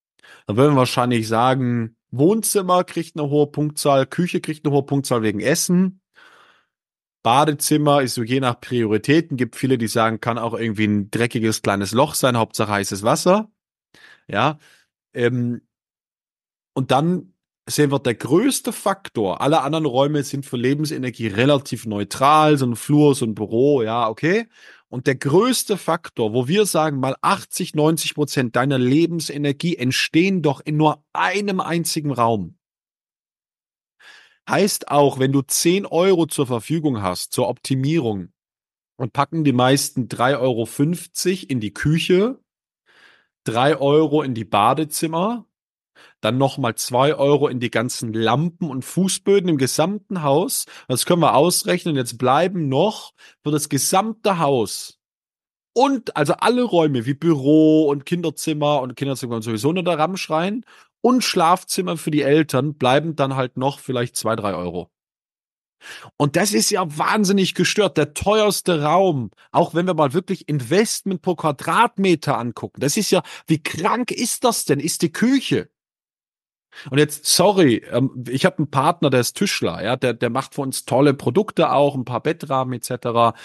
[0.46, 5.24] dann würden wir wahrscheinlich sagen, Wohnzimmer kriegt eine hohe Punktzahl, Küche kriegt eine hohe Punktzahl
[5.24, 6.02] wegen Essen,
[7.24, 11.64] Badezimmer ist so je nach Prioritäten, gibt viele, die sagen, kann auch irgendwie ein dreckiges
[11.64, 13.50] kleines Loch sein, Hauptsache heißes Wasser.
[14.28, 14.60] Ja.
[15.12, 15.65] Ähm,
[16.76, 17.34] und dann
[17.68, 22.76] sehen wir, der größte Faktor, alle anderen Räume sind für Lebensenergie relativ neutral, so ein
[22.76, 24.48] Flur, so ein Büro, ja, okay.
[24.88, 30.62] Und der größte Faktor, wo wir sagen, mal 80, 90 Prozent deiner Lebensenergie entstehen doch
[30.64, 32.58] in nur einem einzigen Raum.
[34.48, 38.32] Heißt auch, wenn du 10 Euro zur Verfügung hast zur Optimierung
[38.96, 42.40] und packen die meisten 3,50 Euro in die Küche,
[43.46, 45.48] 3 Euro in die Badezimmer,
[46.22, 50.66] dann nochmal 2 Euro in die ganzen Lampen und Fußböden im gesamten Haus.
[50.88, 51.96] Das können wir ausrechnen.
[51.96, 55.00] Jetzt bleiben noch für das gesamte Haus
[55.76, 60.64] und also alle Räume wie Büro und Kinderzimmer und Kinderzimmer sowieso nur der Ramschrein
[61.02, 64.90] und Schlafzimmer für die Eltern bleiben dann halt noch vielleicht zwei, drei Euro.
[66.18, 67.98] Und das ist ja wahnsinnig gestört.
[67.98, 73.22] Der teuerste Raum, auch wenn wir mal wirklich Investment pro Quadratmeter angucken, das ist ja,
[73.46, 74.80] wie krank ist das denn?
[74.80, 75.70] Ist die Küche.
[76.90, 80.56] Und jetzt, sorry, ähm, ich habe einen Partner, der ist Tischler, ja, der, der macht
[80.56, 83.36] für uns tolle Produkte auch, ein paar Bettrahmen etc.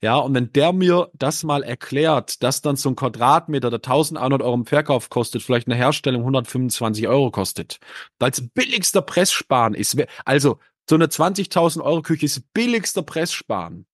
[0.00, 4.42] Ja, und wenn der mir das mal erklärt, dass dann so ein Quadratmeter, der 1100
[4.42, 7.80] Euro im Verkauf kostet, vielleicht eine Herstellung 125 Euro kostet,
[8.20, 13.86] als billigster Presssparen ist, also so eine 20.000 Euro Küche ist billigster Presssparen.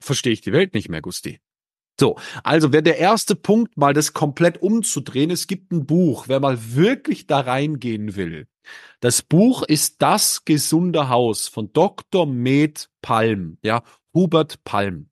[0.00, 1.40] Verstehe ich die Welt nicht mehr, Gusti.
[1.98, 5.30] So, also wäre der erste Punkt, mal das komplett umzudrehen.
[5.30, 8.48] Es gibt ein Buch, wer mal wirklich da reingehen will.
[9.00, 12.26] Das Buch ist Das gesunde Haus von Dr.
[12.26, 13.82] Med Palm, ja,
[14.14, 15.10] Hubert Palm.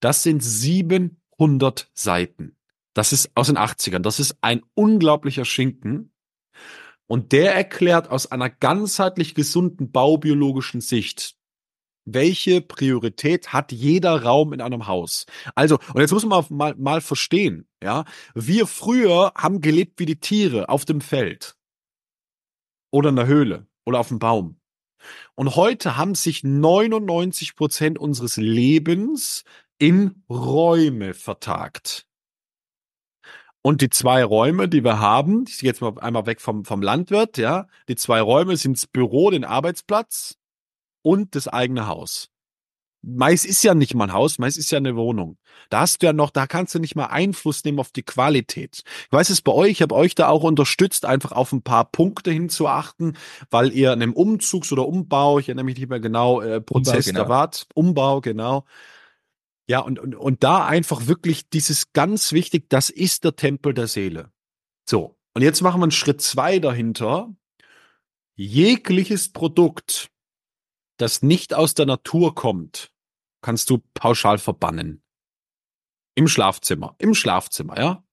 [0.00, 2.56] Das sind 700 Seiten.
[2.94, 4.00] Das ist aus den 80ern.
[4.00, 6.12] Das ist ein unglaublicher Schinken.
[7.06, 11.37] Und der erklärt aus einer ganzheitlich gesunden baubiologischen Sicht,
[12.14, 15.26] welche Priorität hat jeder Raum in einem Haus?
[15.54, 20.20] Also, und jetzt muss man mal, mal verstehen, ja, wir früher haben gelebt wie die
[20.20, 21.56] Tiere auf dem Feld
[22.90, 24.60] oder in der Höhle oder auf dem Baum.
[25.34, 29.44] Und heute haben sich 99 Prozent unseres Lebens
[29.78, 32.06] in Räume vertagt.
[33.62, 36.80] Und die zwei Räume, die wir haben, ich gehe jetzt mal einmal weg vom, vom
[36.80, 40.37] Landwirt, ja, die zwei Räume sind das Büro, den Arbeitsplatz
[41.02, 42.28] und das eigene Haus.
[43.02, 45.38] Meist ist ja nicht mal ein Haus, meist ist ja eine Wohnung.
[45.70, 48.82] Da hast du ja noch, da kannst du nicht mal Einfluss nehmen auf die Qualität.
[49.06, 51.84] Ich weiß es bei euch, ich habe euch da auch unterstützt, einfach auf ein paar
[51.84, 53.16] Punkte hinzuachten,
[53.50, 57.06] weil ihr in einem Umzugs- oder Umbau, ich erinnere mich nicht mehr genau, äh, Prozess
[57.06, 57.22] Umbau, genau.
[57.22, 58.64] da wart, Umbau, genau.
[59.68, 63.86] Ja, und, und, und da einfach wirklich dieses ganz wichtig, das ist der Tempel der
[63.86, 64.32] Seele.
[64.88, 67.32] So, und jetzt machen wir einen Schritt zwei dahinter.
[68.34, 70.10] Jegliches Produkt,
[70.98, 72.92] das nicht aus der Natur kommt,
[73.40, 75.02] kannst du pauschal verbannen.
[76.14, 78.04] Im Schlafzimmer, im Schlafzimmer, ja.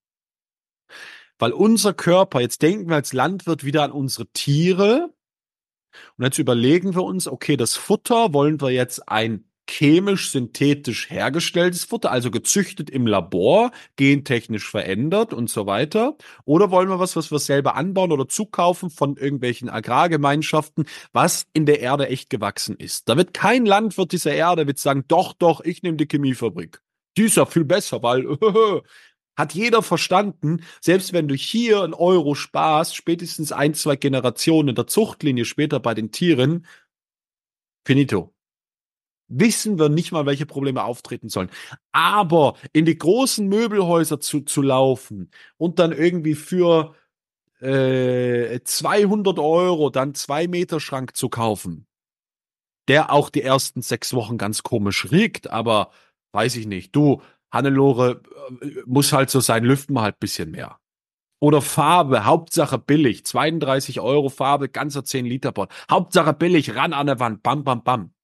[1.37, 5.13] Weil unser Körper, jetzt denken wir als Landwirt wieder an unsere Tiere
[6.17, 11.85] und jetzt überlegen wir uns, okay, das Futter wollen wir jetzt ein chemisch synthetisch hergestelltes
[11.85, 16.17] Futter, also gezüchtet im Labor, gentechnisch verändert und so weiter?
[16.45, 21.65] Oder wollen wir was, was wir selber anbauen oder zukaufen von irgendwelchen Agrargemeinschaften, was in
[21.65, 23.09] der Erde echt gewachsen ist?
[23.09, 26.81] Da wird kein Landwirt dieser Erde wird sagen, doch, doch, ich nehme die Chemiefabrik.
[27.17, 28.37] Die ist ja viel besser, weil
[29.37, 34.75] hat jeder verstanden, selbst wenn du hier einen Euro sparst, spätestens ein, zwei Generationen in
[34.75, 36.65] der Zuchtlinie später bei den Tieren,
[37.85, 38.34] finito.
[39.27, 41.49] Wissen wir nicht mal, welche Probleme auftreten sollen.
[41.91, 46.95] Aber in die großen Möbelhäuser zu, zu laufen und dann irgendwie für
[47.59, 51.87] äh, 200 Euro dann zwei Meter Schrank zu kaufen,
[52.87, 55.91] der auch die ersten sechs Wochen ganz komisch riecht, aber
[56.31, 56.95] weiß ich nicht.
[56.95, 58.21] Du, Hannelore,
[58.61, 60.79] äh, muss halt so sein, lüften wir halt bisschen mehr.
[61.39, 65.69] Oder Farbe, Hauptsache billig, 32 Euro Farbe, ganzer 10 Liter Pot.
[65.91, 68.14] Hauptsache billig, ran an der Wand, bam, bam, bam.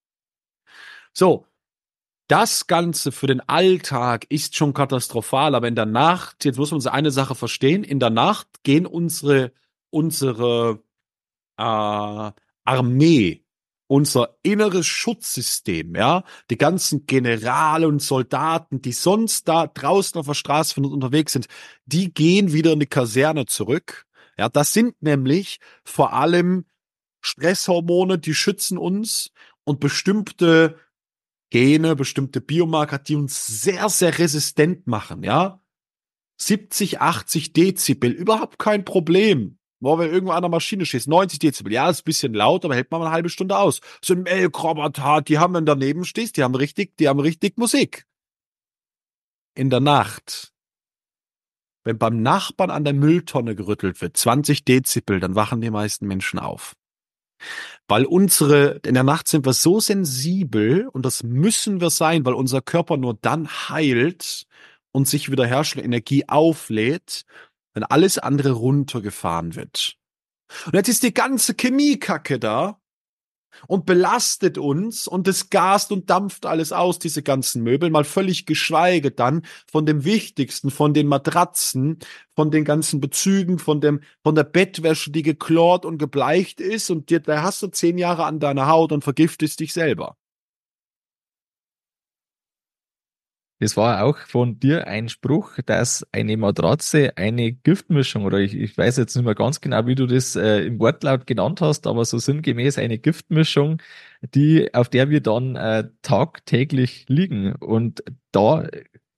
[1.14, 1.46] So,
[2.28, 6.86] das Ganze für den Alltag ist schon katastrophal, aber in der Nacht, jetzt muss man
[6.88, 9.52] eine Sache verstehen, in der Nacht gehen unsere,
[9.90, 10.82] unsere
[11.58, 12.32] äh,
[12.64, 13.44] Armee,
[13.88, 20.34] unser inneres Schutzsystem, ja, die ganzen Generale und Soldaten, die sonst da draußen auf der
[20.34, 21.48] Straße von uns unterwegs sind,
[21.86, 24.06] die gehen wieder in die Kaserne zurück.
[24.38, 26.64] Ja, das sind nämlich vor allem
[27.20, 29.32] Stresshormone, die schützen uns
[29.66, 30.80] und bestimmte
[31.52, 35.62] Gene, bestimmte Biomarker, die uns sehr, sehr resistent machen, ja.
[36.40, 39.60] 70, 80 Dezibel, überhaupt kein Problem.
[39.82, 42.76] Boah, wenn irgendwo an der Maschine stehst, 90 Dezibel, ja, ist ein bisschen laut, aber
[42.76, 43.82] hält man mal eine halbe Stunde aus.
[44.04, 48.08] So ein Melkroboter, die haben, wenn daneben stehst, die haben richtig, die haben richtig Musik.
[49.54, 50.54] In der Nacht,
[51.84, 56.40] wenn beim Nachbarn an der Mülltonne gerüttelt wird, 20 Dezibel, dann wachen die meisten Menschen
[56.40, 56.76] auf.
[57.88, 62.34] Weil unsere, in der Nacht sind wir so sensibel und das müssen wir sein, weil
[62.34, 64.46] unser Körper nur dann heilt
[64.92, 67.24] und sich wiederherstellende Energie auflädt,
[67.74, 69.98] wenn alles andere runtergefahren wird.
[70.66, 72.81] Und jetzt ist die ganze Chemiekacke da
[73.68, 78.46] und belastet uns und es gast und dampft alles aus, diese ganzen Möbel, mal völlig
[78.46, 82.00] geschweige dann von dem Wichtigsten, von den Matratzen,
[82.36, 87.10] von den ganzen Bezügen, von dem, von der Bettwäsche, die geklort und gebleicht ist und
[87.10, 90.18] dir, da hast du zehn Jahre an deiner Haut und vergiftest dich selber.
[93.62, 98.76] Das war auch von dir ein Spruch, dass eine Matratze eine Giftmischung, oder ich, ich
[98.76, 102.04] weiß jetzt nicht mehr ganz genau, wie du das äh, im Wortlaut genannt hast, aber
[102.04, 103.80] so sinngemäß eine Giftmischung,
[104.34, 107.54] die, auf der wir dann äh, tagtäglich liegen.
[107.54, 108.68] Und da,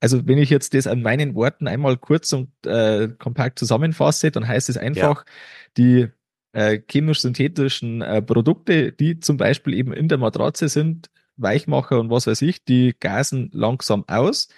[0.00, 4.46] also wenn ich jetzt das an meinen Worten einmal kurz und äh, kompakt zusammenfasse, dann
[4.46, 5.32] heißt es einfach, ja.
[5.78, 6.08] die
[6.52, 12.26] äh, chemisch-synthetischen äh, Produkte, die zum Beispiel eben in der Matratze sind, Weichmacher und was
[12.26, 14.48] weiß ich, die gasen langsam aus.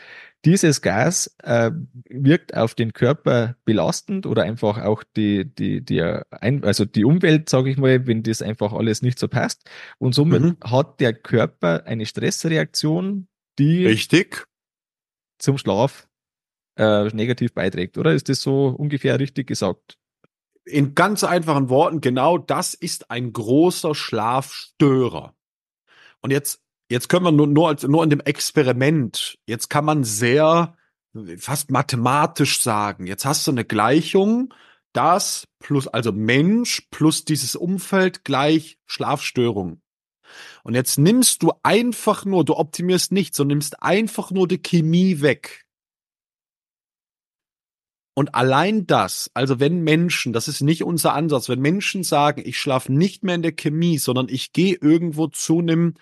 [0.44, 1.72] Dieses Gas äh,
[2.08, 7.70] wirkt auf den Körper belastend oder einfach auch die, die, die, also die Umwelt, sage
[7.70, 9.68] ich mal, wenn das einfach alles nicht so passt.
[9.98, 10.56] Und somit mhm.
[10.62, 13.26] hat der Körper eine Stressreaktion,
[13.58, 14.46] die richtig
[15.38, 16.06] zum Schlaf
[16.76, 17.98] äh, negativ beiträgt.
[17.98, 19.98] Oder ist das so ungefähr richtig gesagt?
[20.64, 25.34] In ganz einfachen Worten, genau das ist ein großer Schlafstörer.
[26.20, 30.04] Und jetzt jetzt können wir nur, nur, als, nur in dem Experiment, jetzt kann man
[30.04, 30.76] sehr
[31.38, 34.52] fast mathematisch sagen, jetzt hast du eine Gleichung,
[34.92, 39.80] das plus, also Mensch plus dieses Umfeld gleich Schlafstörung.
[40.64, 45.20] Und jetzt nimmst du einfach nur, du optimierst nichts, sondern nimmst einfach nur die Chemie
[45.20, 45.66] weg.
[48.14, 52.58] Und allein das, also wenn Menschen, das ist nicht unser Ansatz, wenn Menschen sagen, ich
[52.58, 55.94] schlafe nicht mehr in der Chemie, sondern ich gehe irgendwo zu einem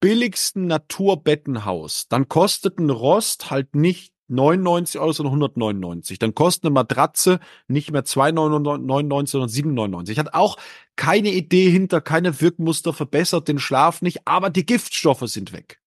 [0.00, 6.18] billigsten Naturbettenhaus, dann kostet ein Rost halt nicht 99 Euro, sondern 199.
[6.18, 10.10] Dann kostet eine Matratze nicht mehr 2,99, sondern 7,99.
[10.10, 10.56] Ich hatte auch
[10.96, 15.80] keine Idee hinter, keine Wirkmuster, verbessert den Schlaf nicht, aber die Giftstoffe sind weg.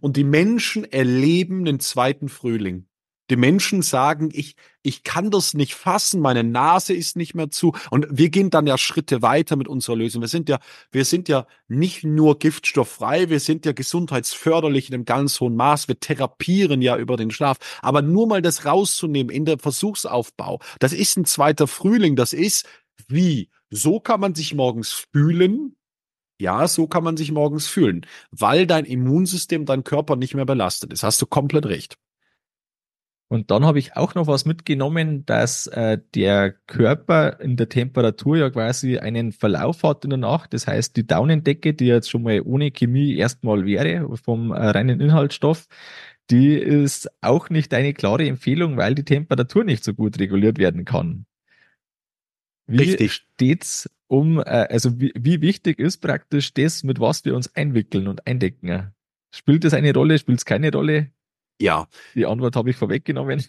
[0.00, 2.86] Und die Menschen erleben den zweiten Frühling.
[3.34, 7.74] Die Menschen sagen, ich, ich kann das nicht fassen, meine Nase ist nicht mehr zu.
[7.90, 10.22] Und wir gehen dann ja Schritte weiter mit unserer Lösung.
[10.22, 10.60] Wir sind ja,
[10.92, 15.88] wir sind ja nicht nur giftstofffrei, wir sind ja gesundheitsförderlich in einem ganz hohen Maß.
[15.88, 17.56] Wir therapieren ja über den Schlaf.
[17.82, 22.14] Aber nur mal das rauszunehmen in der Versuchsaufbau, das ist ein zweiter Frühling.
[22.14, 22.68] Das ist
[23.08, 23.50] wie?
[23.68, 25.74] So kann man sich morgens fühlen,
[26.40, 30.92] ja, so kann man sich morgens fühlen, weil dein Immunsystem, dein Körper nicht mehr belastet
[30.92, 31.02] ist.
[31.02, 31.98] Hast du komplett recht.
[33.28, 38.36] Und dann habe ich auch noch was mitgenommen, dass äh, der Körper in der Temperatur
[38.36, 40.52] ja quasi einen Verlauf hat in der Nacht.
[40.52, 45.00] Das heißt, die Daunendecke, die jetzt schon mal ohne Chemie erstmal wäre, vom äh, reinen
[45.00, 45.66] Inhaltsstoff,
[46.30, 50.84] die ist auch nicht eine klare Empfehlung, weil die Temperatur nicht so gut reguliert werden
[50.84, 51.26] kann.
[52.66, 53.12] Wie Richtig.
[53.12, 58.06] steht's um, äh, also wie, wie wichtig ist praktisch das, mit was wir uns einwickeln
[58.06, 58.92] und eindecken?
[59.34, 60.18] Spielt das eine Rolle?
[60.18, 61.10] Spielt es keine Rolle?
[61.60, 61.86] Ja.
[62.14, 63.44] Die Antwort habe ich vorweggenommen.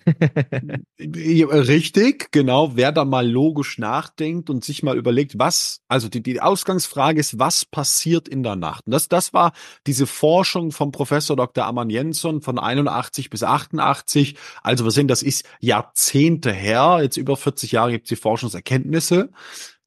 [0.99, 2.75] Richtig, genau.
[2.75, 7.39] Wer da mal logisch nachdenkt und sich mal überlegt, was, also die, die Ausgangsfrage ist,
[7.39, 8.85] was passiert in der Nacht?
[8.85, 9.53] Und das, das war
[9.87, 11.65] diese Forschung vom Professor Dr.
[11.65, 14.35] Amann Jensson von 81 bis 88.
[14.61, 16.99] Also wir sehen, das ist Jahrzehnte her.
[17.01, 19.31] Jetzt über 40 Jahre gibt es die Forschungserkenntnisse.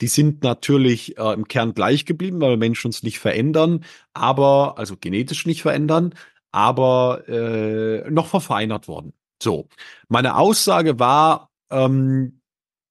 [0.01, 4.97] Die sind natürlich äh, im Kern gleich geblieben, weil Menschen uns nicht verändern, aber, also
[4.97, 6.15] genetisch nicht verändern,
[6.53, 9.13] aber äh, noch verfeinert worden.
[9.43, 9.69] So,
[10.09, 12.41] meine Aussage war, ähm,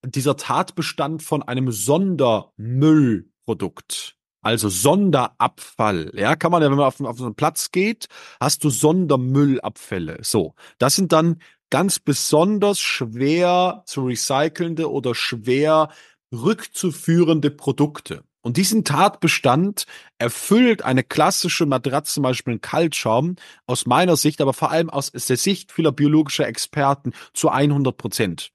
[0.04, 7.18] dieser Tatbestand von einem Sondermüllprodukt, also Sonderabfall, ja, kann man ja, wenn man auf, auf
[7.18, 8.06] so einen Platz geht,
[8.40, 10.18] hast du Sondermüllabfälle.
[10.22, 11.40] So, das sind dann
[11.70, 15.90] ganz besonders schwer zu recycelnde oder schwer
[16.32, 18.24] rückzuführende Produkte.
[18.40, 19.84] Und diesen Tatbestand
[20.18, 25.10] erfüllt eine klassische Matratze, zum Beispiel ein Kaltschaum, aus meiner Sicht, aber vor allem aus
[25.10, 28.50] der Sicht vieler biologischer Experten zu 100 Prozent.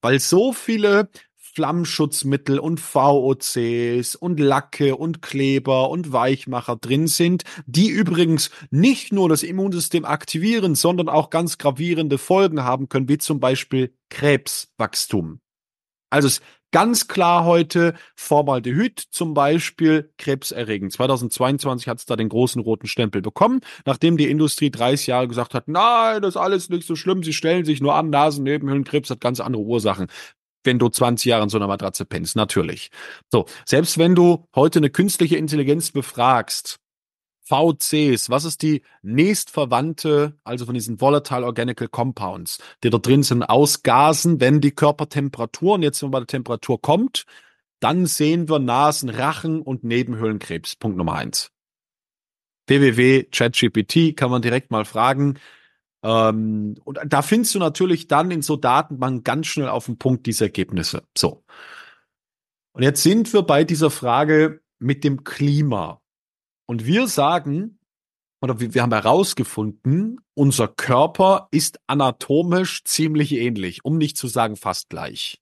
[0.00, 1.10] Weil so viele
[1.58, 9.28] Flammschutzmittel und VOCs und Lacke und Kleber und Weichmacher drin sind, die übrigens nicht nur
[9.28, 15.40] das Immunsystem aktivieren, sondern auch ganz gravierende Folgen haben können, wie zum Beispiel Krebswachstum.
[16.10, 20.92] Also es Ganz klar heute Formaldehyd zum Beispiel krebserregend.
[20.92, 25.54] 2022 hat es da den großen roten Stempel bekommen, nachdem die Industrie 30 Jahre gesagt
[25.54, 29.20] hat, nein, das ist alles nicht so schlimm, sie stellen sich nur an, Nasennebenhöhlenkrebs hat
[29.20, 30.08] ganz andere Ursachen
[30.64, 32.90] wenn du 20 Jahre in so einer Matratze pennst, natürlich.
[33.32, 36.78] So, selbst wenn du heute eine künstliche Intelligenz befragst,
[37.48, 43.42] VCs, was ist die nächstverwandte, also von diesen Volatile Organical Compounds, die da drin sind,
[43.42, 47.24] aus Gasen, wenn die Körpertemperatur, und jetzt wenn mal die Temperatur kommt,
[47.80, 50.76] dann sehen wir Nasen, Rachen und Nebenhöhlenkrebs.
[50.76, 51.50] Punkt Nummer eins.
[52.66, 55.38] www.chatgpt kann man direkt mal fragen.
[56.02, 60.26] Ähm, und da findest du natürlich dann in so Datenbanken ganz schnell auf den Punkt
[60.26, 61.02] diese Ergebnisse.
[61.16, 61.44] So.
[62.72, 66.00] Und jetzt sind wir bei dieser Frage mit dem Klima.
[66.68, 67.78] Und wir sagen,
[68.42, 74.90] oder wir, haben herausgefunden, unser Körper ist anatomisch ziemlich ähnlich, um nicht zu sagen fast
[74.90, 75.40] gleich.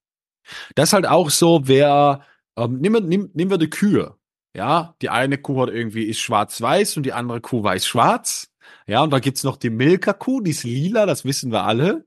[0.77, 2.25] Das ist halt auch so, wer,
[2.57, 4.17] ähm, nehmen, wir, nehmen, nehmen wir die Kühe.
[4.55, 8.51] Ja, die eine Kuh hat irgendwie ist schwarz-weiß und die andere Kuh weiß-schwarz.
[8.87, 12.07] Ja, und da gibt's noch die Milka-Kuh, die ist lila, das wissen wir alle.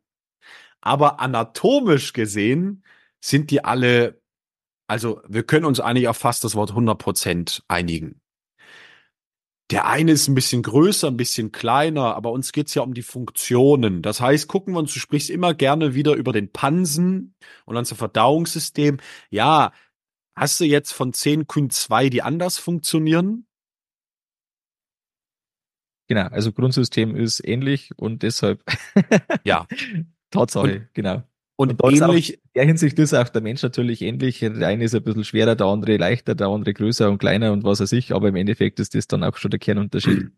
[0.81, 2.83] Aber anatomisch gesehen
[3.21, 4.21] sind die alle,
[4.87, 8.21] also wir können uns eigentlich auf fast das Wort 100% einigen.
[9.71, 13.03] Der eine ist ein bisschen größer, ein bisschen kleiner, aber uns geht's ja um die
[13.03, 14.01] Funktionen.
[14.01, 17.95] Das heißt, gucken wir uns, du sprichst immer gerne wieder über den Pansen und unser
[17.95, 18.97] Verdauungssystem.
[19.29, 19.71] Ja,
[20.35, 23.45] hast du jetzt von zehn Kühen zwei, die anders funktionieren?
[26.07, 28.63] Genau, also Grundsystem ist ähnlich und deshalb.
[29.43, 29.67] ja.
[30.31, 31.23] Tatsache, und, genau.
[31.59, 32.35] Und, und ähnlich.
[32.35, 34.39] in der Hinsicht ist auch der Mensch natürlich ähnlich.
[34.39, 37.65] Der eine ist ein bisschen schwerer, der andere leichter, der andere größer und kleiner und
[37.65, 40.29] was weiß ich, aber im Endeffekt ist das dann auch schon der Kernunterschied.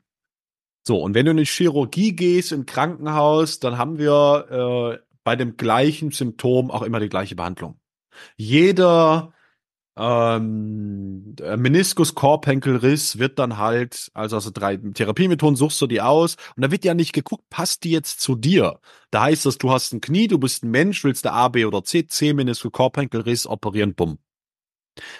[0.83, 5.35] So, und wenn du in die Chirurgie gehst, im Krankenhaus, dann haben wir äh, bei
[5.35, 7.79] dem gleichen Symptom auch immer die gleiche Behandlung.
[8.35, 9.31] Jeder
[10.01, 16.63] ähm, Meniskus, Korpenkelriss wird dann halt, also, also drei Therapiemethoden suchst du die aus und
[16.63, 18.79] da wird ja nicht geguckt, passt die jetzt zu dir?
[19.11, 21.65] Da heißt das, du hast ein Knie, du bist ein Mensch, willst du A, B
[21.65, 24.17] oder C, C, Meniskus, Korpenkelriss, operieren, bumm.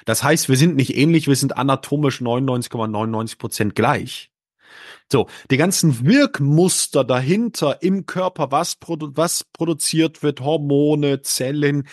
[0.06, 4.32] Das heißt, wir sind nicht ähnlich, wir sind anatomisch 99,99 Prozent gleich.
[5.12, 11.88] So, die ganzen Wirkmuster dahinter im Körper, was, produ was produziert wird, Hormone, Zellen,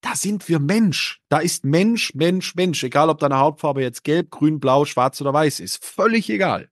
[0.00, 1.20] da sind wir Mensch.
[1.28, 2.82] Da ist Mensch, Mensch, Mensch.
[2.82, 5.84] Egal, ob deine Hautfarbe jetzt gelb, grün, blau, schwarz oder weiß ist.
[5.84, 6.70] Völlig egal.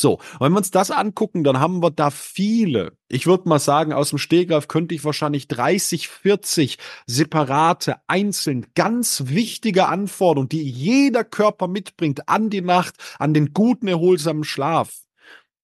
[0.00, 2.96] So, wenn wir uns das angucken, dann haben wir da viele.
[3.08, 9.24] Ich würde mal sagen, aus dem Stegreif könnte ich wahrscheinlich 30, 40 separate, einzeln ganz
[9.26, 15.02] wichtige Anforderungen, die jeder Körper mitbringt an die Nacht, an den guten, erholsamen Schlaf.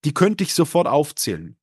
[0.05, 1.58] Die könnte ich sofort aufzählen.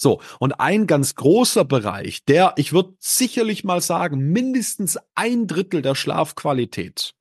[0.00, 5.82] So, und ein ganz großer Bereich, der, ich würde sicherlich mal sagen, mindestens ein Drittel
[5.82, 7.14] der Schlafqualität.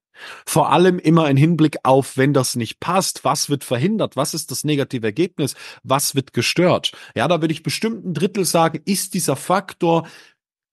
[0.46, 4.52] Vor allem immer in Hinblick auf, wenn das nicht passt, was wird verhindert, was ist
[4.52, 6.92] das negative Ergebnis, was wird gestört.
[7.16, 10.08] Ja, da würde ich bestimmt ein Drittel sagen, ist dieser Faktor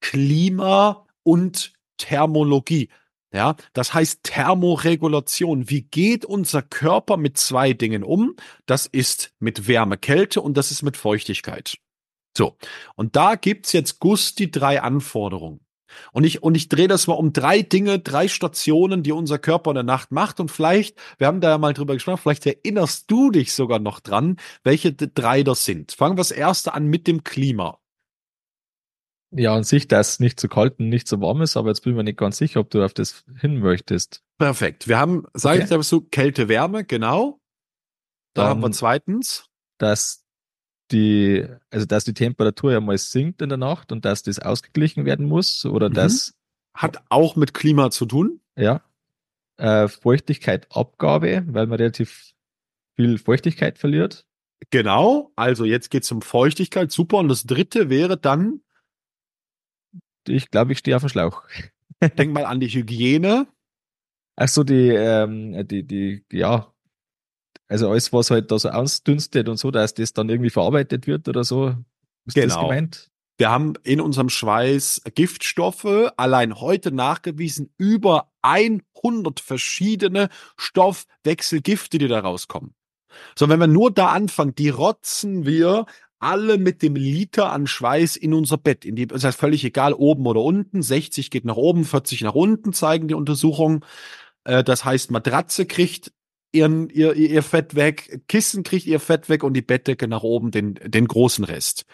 [0.01, 2.91] Klima und Thermologie.
[3.33, 5.69] Ja, das heißt Thermoregulation.
[5.69, 8.37] Wie geht unser Körper mit zwei Dingen um?
[8.67, 11.79] Das ist mit Wärme, Kälte und das ist mit Feuchtigkeit.
[12.37, 12.57] So,
[12.97, 15.61] und da gibt's jetzt Gusti drei Anforderungen.
[16.13, 19.71] Und ich, und ich drehe das mal um drei Dinge, drei Stationen, die unser Körper
[19.71, 20.41] in der Nacht macht.
[20.41, 24.01] Und vielleicht, wir haben da ja mal drüber gesprochen, vielleicht erinnerst du dich sogar noch
[24.01, 25.93] dran, welche drei das sind.
[25.93, 27.79] Fangen wir das erste an mit dem Klima.
[29.31, 31.81] Ja, an sich, dass es nicht zu kalt und nicht zu warm ist, aber jetzt
[31.81, 34.23] bin ich mir nicht ganz sicher, ob du auf das hin möchtest.
[34.39, 34.87] Perfekt.
[34.87, 35.65] Wir haben, sage okay.
[35.65, 37.41] ich dir so, Kälte, Wärme, genau.
[38.35, 39.47] Da Dann, haben wir zweitens.
[39.79, 40.24] Dass
[40.91, 45.05] die, also dass die Temperatur ja mal sinkt in der Nacht und dass das ausgeglichen
[45.05, 45.95] werden muss oder mhm.
[45.95, 46.35] das.
[46.75, 48.41] Hat auch mit Klima zu tun.
[48.57, 48.83] Ja.
[49.59, 52.33] Äh, Feuchtigkeitabgabe, weil man relativ
[52.97, 54.27] viel Feuchtigkeit verliert.
[54.71, 57.19] Genau, also jetzt geht es um Feuchtigkeit, super.
[57.19, 58.61] Und das dritte wäre dann.
[60.27, 61.43] Ich glaube, ich stehe auf dem Schlauch.
[62.19, 63.47] Denk mal an die Hygiene.
[64.37, 66.74] Ach so, die, ähm, die, die, ja,
[67.69, 71.29] also alles, was halt da so ausdünstet und so, dass das dann irgendwie verarbeitet wird
[71.29, 71.75] oder so.
[72.27, 72.47] Ist genau.
[72.47, 73.11] das gemeint?
[73.37, 82.21] Wir haben in unserem Schweiß Giftstoffe, allein heute nachgewiesen, über 100 verschiedene Stoffwechselgifte, die da
[82.21, 82.75] rauskommen.
[83.37, 85.87] So, wenn wir nur da anfangen, die rotzen wir
[86.21, 88.85] alle mit dem Liter an Schweiß in unser Bett.
[88.85, 90.81] In die, das heißt völlig egal, oben oder unten.
[90.83, 93.85] 60 geht nach oben, 40 nach unten, zeigen die Untersuchungen.
[94.45, 96.13] Äh, das heißt, Matratze kriegt
[96.55, 100.51] ihren, ihr, ihr Fett weg, Kissen kriegt ihr Fett weg und die Bettdecke nach oben
[100.51, 101.85] den, den großen Rest.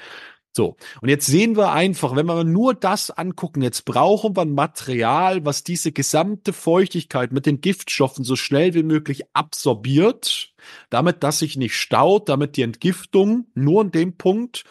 [0.57, 4.55] So, und jetzt sehen wir einfach, wenn wir nur das angucken, jetzt brauchen wir ein
[4.55, 10.53] Material, was diese gesamte Feuchtigkeit mit den Giftstoffen so schnell wie möglich absorbiert,
[10.89, 14.65] damit das sich nicht staut, damit die Entgiftung nur an dem Punkt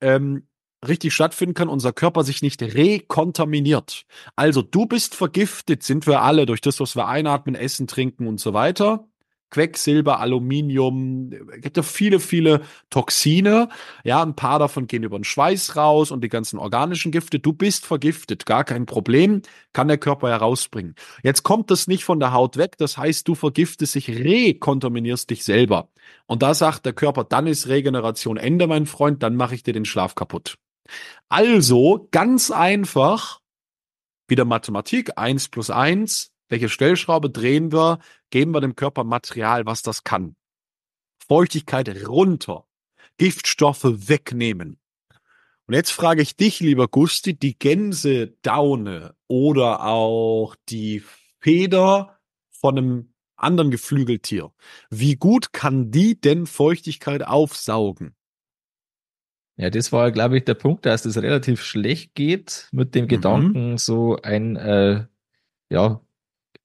[0.00, 0.46] ähm,
[0.86, 4.06] richtig stattfinden kann, unser Körper sich nicht rekontaminiert.
[4.36, 8.38] Also du bist vergiftet, sind wir alle durch das, was wir einatmen, essen, trinken und
[8.38, 9.08] so weiter.
[9.50, 13.68] Quecksilber, Aluminium, gibt ja viele, viele Toxine.
[14.04, 17.38] Ja, ein paar davon gehen über den Schweiß raus und die ganzen organischen Gifte.
[17.38, 19.42] Du bist vergiftet, gar kein Problem,
[19.72, 20.94] kann der Körper herausbringen.
[21.22, 25.44] Jetzt kommt das nicht von der Haut weg, das heißt, du vergiftest dich, rekontaminierst dich
[25.44, 25.90] selber.
[26.26, 29.72] Und da sagt der Körper, dann ist Regeneration Ende, mein Freund, dann mache ich dir
[29.72, 30.56] den Schlaf kaputt.
[31.28, 33.40] Also, ganz einfach,
[34.28, 37.98] wieder Mathematik, eins plus eins welche Stellschraube drehen wir,
[38.30, 40.36] geben wir dem Körper Material, was das kann.
[41.26, 42.66] Feuchtigkeit runter,
[43.18, 44.78] Giftstoffe wegnehmen.
[45.66, 51.02] Und jetzt frage ich dich, lieber Gusti, die Gänsedaune oder auch die
[51.40, 52.20] Feder
[52.50, 54.52] von einem anderen Geflügeltier.
[54.90, 58.14] Wie gut kann die denn Feuchtigkeit aufsaugen?
[59.56, 63.08] Ja, das war, glaube ich, der Punkt, dass es relativ schlecht geht mit dem mhm.
[63.08, 65.06] Gedanken, so ein äh,
[65.70, 66.00] ja,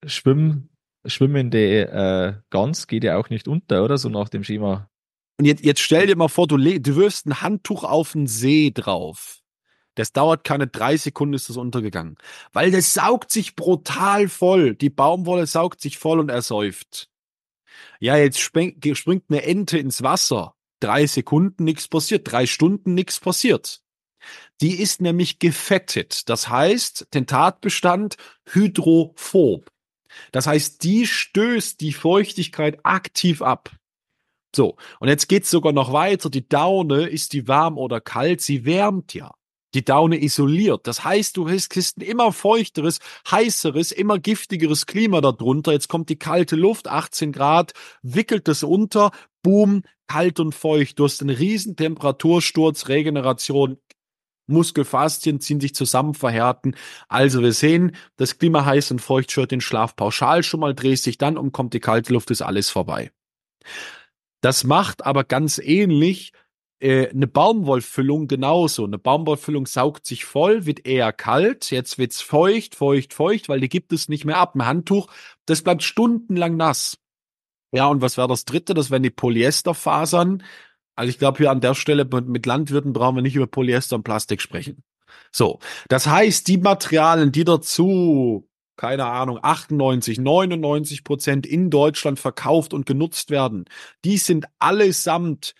[0.06, 0.70] Schwimm,
[1.06, 3.98] schwimmende äh, Gans geht ja auch nicht unter, oder?
[3.98, 4.90] So nach dem Schema.
[5.40, 8.72] Und jetzt, jetzt stell dir mal vor, du, du wirfst ein Handtuch auf den See
[8.72, 9.40] drauf.
[9.96, 12.18] Das dauert keine drei Sekunden, ist das untergegangen.
[12.54, 14.76] Weil das saugt sich brutal voll.
[14.76, 17.10] Die Baumwolle saugt sich voll und ersäuft.
[18.00, 20.56] Ja, jetzt springt, springt eine Ente ins Wasser.
[20.80, 23.82] Drei Sekunden nichts passiert, drei Stunden nichts passiert.
[24.62, 26.30] Die ist nämlich gefettet.
[26.30, 28.18] Das heißt, den Tatbestand
[28.52, 29.71] hydrophob.
[30.32, 33.72] Das heißt, die stößt die Feuchtigkeit aktiv ab.
[34.56, 36.30] So, und jetzt geht's sogar noch weiter.
[36.30, 38.42] Die Daune, ist die warm oder kalt?
[38.42, 39.32] Sie wärmt ja.
[39.74, 40.86] Die Daune isoliert.
[40.86, 43.00] Das heißt, du hast ein immer feuchteres,
[43.30, 45.72] heißeres, immer giftigeres Klima darunter.
[45.72, 51.00] Jetzt kommt die kalte Luft, 18 Grad, wickelt es unter, boom, kalt und feucht.
[51.00, 53.78] Du hast einen riesen Temperatursturz, Regeneration,
[54.48, 56.76] Muskelfaszien ziehen sich zusammen, verhärten.
[57.08, 61.06] Also wir sehen, das Klima heiß und feucht schört den Schlaf pauschal schon mal, drehst
[61.06, 63.12] dich dann um, kommt die kalte Luft, ist alles vorbei.
[64.42, 66.34] Das macht aber ganz ähnlich
[66.82, 68.86] äh, eine Baumwollfüllung genauso.
[68.86, 73.70] Eine Baumwollfüllung saugt sich voll, wird eher kalt, jetzt wird's feucht, feucht, feucht, weil die
[73.70, 74.56] gibt es nicht mehr ab.
[74.56, 75.08] Ein Handtuch,
[75.46, 76.98] das bleibt stundenlang nass.
[77.72, 78.74] Ja, und was wäre das dritte?
[78.74, 80.44] Das wären die Polyesterfasern.
[80.96, 84.04] Also ich glaube, hier an der Stelle mit Landwirten brauchen wir nicht über Polyester und
[84.04, 84.84] Plastik sprechen.
[85.32, 92.74] So, das heißt, die Materialien, die dazu, keine Ahnung, 98, 99 Prozent in Deutschland verkauft
[92.74, 93.66] und genutzt werden,
[94.04, 95.56] die sind allesamt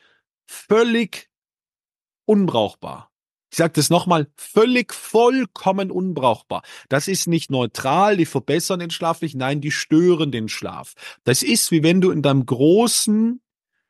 [0.48, 1.30] völlig
[2.26, 3.12] unbrauchbar.
[3.52, 6.64] Ich sage das nochmal, völlig vollkommen unbrauchbar.
[6.88, 10.94] Das ist nicht neutral, die verbessern den Schlaf nicht, nein, die stören den Schlaf.
[11.26, 13.42] Das ist wie wenn du in deinem großen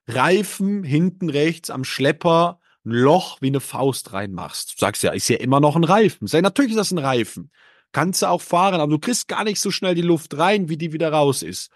[0.07, 4.73] Reifen hinten rechts am Schlepper ein Loch wie eine Faust reinmachst.
[4.73, 6.27] Du sagst ja, ist ja immer noch ein Reifen.
[6.27, 7.51] Sei natürlich ist das ein Reifen.
[7.91, 10.77] Kannst du auch fahren, aber du kriegst gar nicht so schnell die Luft rein, wie
[10.77, 11.71] die wieder raus ist.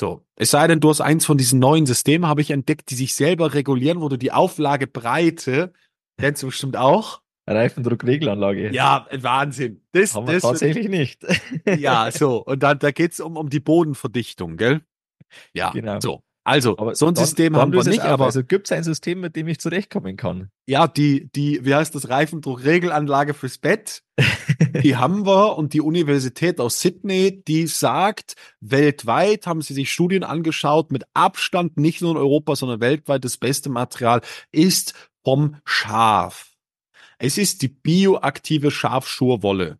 [0.00, 2.94] So, es sei denn, du hast eins von diesen neuen Systemen, habe ich entdeckt, die
[2.94, 5.72] sich selber regulieren, wo du die Auflagebreite,
[6.18, 8.72] kennst du bestimmt auch, Reifendruckregelanlage.
[8.72, 9.82] Ja, Wahnsinn.
[9.92, 11.22] Das, Haben wir das tatsächlich nicht.
[11.78, 12.42] Ja, so.
[12.42, 14.80] Und dann, da geht's um, um die Bodenverdichtung, gell?
[15.52, 16.00] Ja, Genau.
[16.00, 16.22] so.
[16.46, 18.06] Also, Aber so ein dann- System dann haben wir nicht, auf.
[18.06, 20.50] aber Also gibt es ein System, mit dem ich zurechtkommen kann.
[20.66, 24.02] ja, die, die, wie heißt das, Reifendruckregelanlage fürs Bett,
[24.82, 30.22] die haben wir und die Universität aus Sydney, die sagt, weltweit haben sie sich Studien
[30.22, 34.20] angeschaut, mit Abstand, nicht nur in Europa, sondern weltweit das beste Material
[34.52, 34.92] ist
[35.24, 36.50] vom Schaf.
[37.18, 39.78] Es ist die bioaktive Schafschurwolle.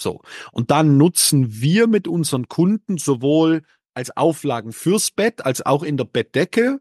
[0.00, 0.20] So.
[0.52, 3.62] Und dann nutzen wir mit unseren Kunden sowohl
[3.94, 6.80] als Auflagen fürs Bett als auch in der Bettdecke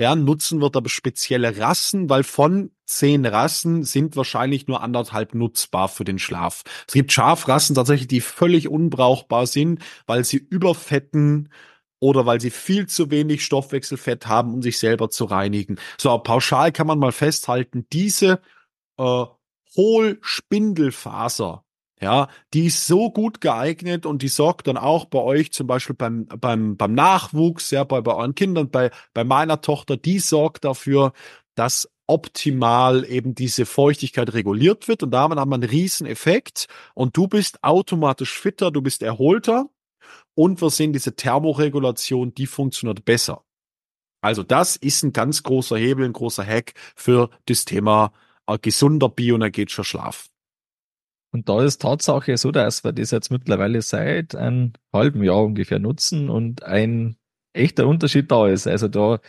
[0.00, 5.88] ja, nutzen wir da spezielle Rassen, weil von zehn Rassen sind wahrscheinlich nur anderthalb nutzbar
[5.88, 6.62] für den Schlaf.
[6.86, 11.52] Es gibt Schafrassen tatsächlich, die völlig unbrauchbar sind, weil sie überfetten
[11.98, 15.76] oder weil sie viel zu wenig Stoffwechselfett haben, um sich selber zu reinigen.
[15.98, 18.40] So, aber pauschal kann man mal festhalten, diese
[18.96, 19.24] äh,
[19.76, 21.64] Hohlspindelfaser,
[22.00, 25.94] ja, die ist so gut geeignet und die sorgt dann auch bei euch zum Beispiel
[25.94, 30.64] beim, beim, beim Nachwuchs, ja, bei, bei euren Kindern, bei, bei meiner Tochter, die sorgt
[30.64, 31.12] dafür,
[31.54, 37.16] dass optimal eben diese Feuchtigkeit reguliert wird und damit haben wir einen riesen Effekt und
[37.16, 39.68] du bist automatisch fitter, du bist erholter
[40.34, 43.44] und wir sehen diese Thermoregulation, die funktioniert besser.
[44.22, 48.12] Also das ist ein ganz großer Hebel, ein großer Hack für das Thema
[48.46, 50.30] äh, gesunder bioenergetischer Schlaf.
[51.32, 55.78] Und da ist Tatsache so, dass wir das jetzt mittlerweile seit einem halben Jahr ungefähr
[55.78, 57.16] nutzen und ein
[57.52, 58.66] echter Unterschied da ist.
[58.66, 59.20] Also da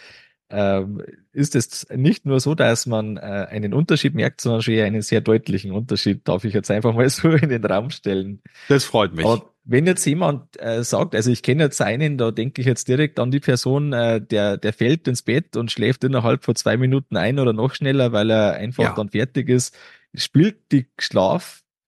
[0.50, 4.86] ähm, ist es nicht nur so, dass man äh, einen Unterschied merkt, sondern schon eher
[4.86, 8.42] einen sehr deutlichen Unterschied, darf ich jetzt einfach mal so in den Raum stellen.
[8.68, 9.26] Das freut mich.
[9.26, 12.88] Aber wenn jetzt jemand äh, sagt, also ich kenne jetzt einen, da denke ich jetzt
[12.88, 16.78] direkt an die Person, äh, der, der fällt ins Bett und schläft innerhalb von zwei
[16.78, 18.94] Minuten ein oder noch schneller, weil er einfach Ja.
[18.94, 19.76] dann fertig ist.
[20.16, 20.88] Spielt die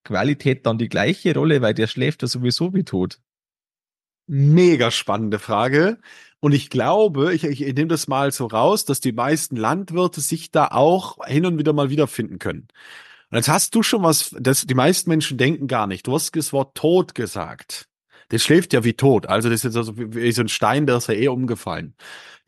[0.04, 3.18] Schlafqualität dann die gleiche Rolle, weil der schläft ja sowieso wie tot?
[4.26, 5.98] Mega spannende Frage.
[6.40, 10.50] Und ich glaube, ich, ich, nehme das mal so raus, dass die meisten Landwirte sich
[10.50, 12.68] da auch hin und wieder mal wiederfinden können.
[13.30, 16.06] Und jetzt hast du schon was, das, die meisten Menschen denken gar nicht.
[16.06, 17.88] Du hast das Wort tot gesagt.
[18.30, 19.26] Der schläft ja wie tot.
[19.26, 21.94] Also das ist jetzt also wie so ein Stein, der ist ja eh umgefallen.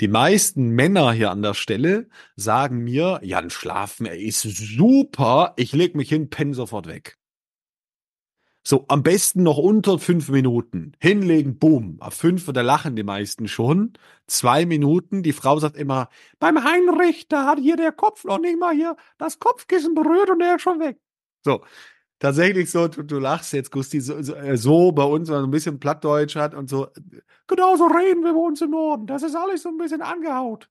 [0.00, 5.54] Die meisten Männer hier an der Stelle sagen mir, Jan, schlafen er ist super.
[5.56, 7.18] Ich leg mich hin, penne sofort weg.
[8.68, 10.90] So, am besten noch unter fünf Minuten.
[10.98, 11.98] Hinlegen, boom.
[12.00, 13.92] Ab fünf, da lachen die meisten schon.
[14.26, 15.22] Zwei Minuten.
[15.22, 16.08] Die Frau sagt immer,
[16.40, 20.40] beim Heinrich, da hat hier der Kopf noch nicht mal hier das Kopfkissen berührt und
[20.40, 20.98] der ist schon weg.
[21.44, 21.62] So.
[22.18, 25.44] Tatsächlich so, du, du lachst jetzt, Gusti, so, so, äh, so bei uns, wenn man
[25.44, 26.88] ein bisschen Plattdeutsch hat und so.
[27.46, 29.06] Genauso reden wir bei uns im Norden.
[29.06, 30.68] Das ist alles so ein bisschen angehaut.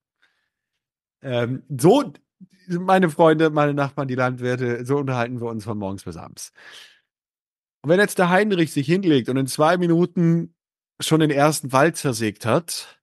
[1.22, 2.12] Ähm, so,
[2.68, 6.52] meine Freunde, meine Nachbarn, die Landwirte, so unterhalten wir uns von morgens bis abends.
[7.86, 10.56] Und wenn jetzt der Heinrich sich hinlegt und in zwei Minuten
[11.00, 13.00] schon den ersten Wald zersägt hat,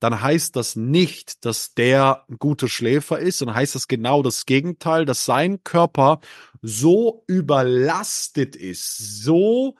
[0.00, 4.44] dann heißt das nicht, dass der ein guter Schläfer ist, sondern heißt das genau das
[4.44, 6.18] Gegenteil, dass sein Körper
[6.60, 9.76] so überlastet ist, so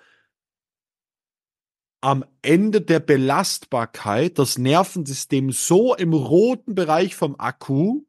[2.01, 8.05] am Ende der Belastbarkeit, das Nervensystem so im roten Bereich vom Akku,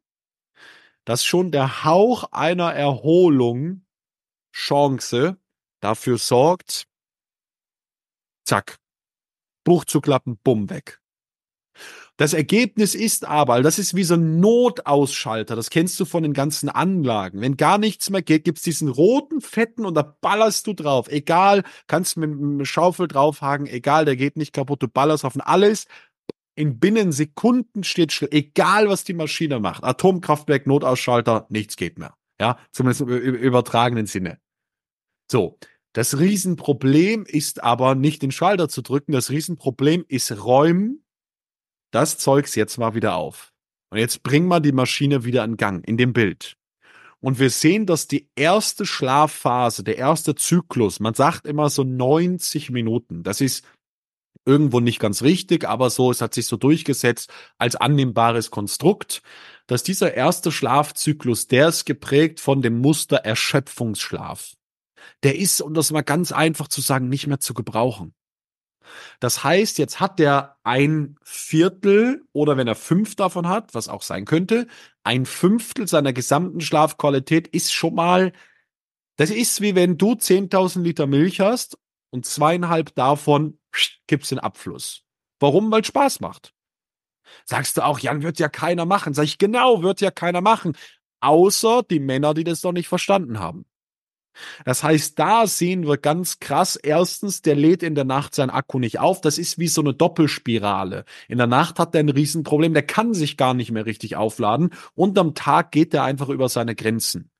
[1.04, 3.84] dass schon der Hauch einer Erholung
[4.52, 5.36] Chance
[5.80, 6.86] dafür sorgt,
[8.44, 8.78] zack,
[9.64, 11.00] Buch zu klappen, bumm, weg.
[12.16, 16.32] Das Ergebnis ist aber, das ist wie so ein Notausschalter, das kennst du von den
[16.32, 17.40] ganzen Anlagen.
[17.40, 21.08] Wenn gar nichts mehr geht, gibt's diesen roten Fetten und da ballerst du drauf.
[21.08, 25.86] Egal, kannst mit einem Schaufel draufhaken, egal, der geht nicht kaputt, du ballerst auf alles.
[26.56, 29.84] In binnen Sekunden steht still, egal was die Maschine macht.
[29.84, 32.14] Atomkraftwerk, Notausschalter, nichts geht mehr.
[32.40, 34.40] Ja, zumindest im übertragenen Sinne.
[35.30, 35.58] So,
[35.92, 41.02] das Riesenproblem ist aber nicht den Schalter zu drücken, das Riesenproblem ist räumen
[41.90, 43.52] das Zeugs jetzt mal wieder auf.
[43.90, 46.56] Und jetzt bringen wir die Maschine wieder in Gang, in dem Bild.
[47.20, 52.70] Und wir sehen, dass die erste Schlafphase, der erste Zyklus, man sagt immer so 90
[52.70, 53.22] Minuten.
[53.22, 53.64] Das ist
[54.44, 59.22] irgendwo nicht ganz richtig, aber so, es hat sich so durchgesetzt als annehmbares Konstrukt,
[59.66, 64.57] dass dieser erste Schlafzyklus, der ist geprägt von dem Muster Erschöpfungsschlaf.
[65.22, 68.14] Der ist, um das mal ganz einfach zu sagen, nicht mehr zu gebrauchen.
[69.20, 74.02] Das heißt, jetzt hat der ein Viertel oder wenn er fünf davon hat, was auch
[74.02, 74.66] sein könnte,
[75.02, 78.32] ein Fünftel seiner gesamten Schlafqualität ist schon mal,
[79.16, 81.78] das ist wie wenn du 10.000 Liter Milch hast
[82.10, 83.58] und zweieinhalb davon
[84.06, 85.02] gibt's den Abfluss.
[85.40, 85.70] Warum?
[85.70, 86.54] Weil Spaß macht.
[87.44, 89.14] Sagst du auch, Jan, wird ja keiner machen.
[89.14, 90.76] Sag ich, genau, wird ja keiner machen.
[91.20, 93.66] Außer die Männer, die das noch nicht verstanden haben.
[94.64, 98.78] Das heißt, da sehen wir ganz krass, erstens, der lädt in der Nacht sein Akku
[98.78, 99.20] nicht auf.
[99.20, 101.04] Das ist wie so eine Doppelspirale.
[101.28, 104.70] In der Nacht hat er ein Riesenproblem, der kann sich gar nicht mehr richtig aufladen
[104.94, 107.30] und am Tag geht er einfach über seine Grenzen.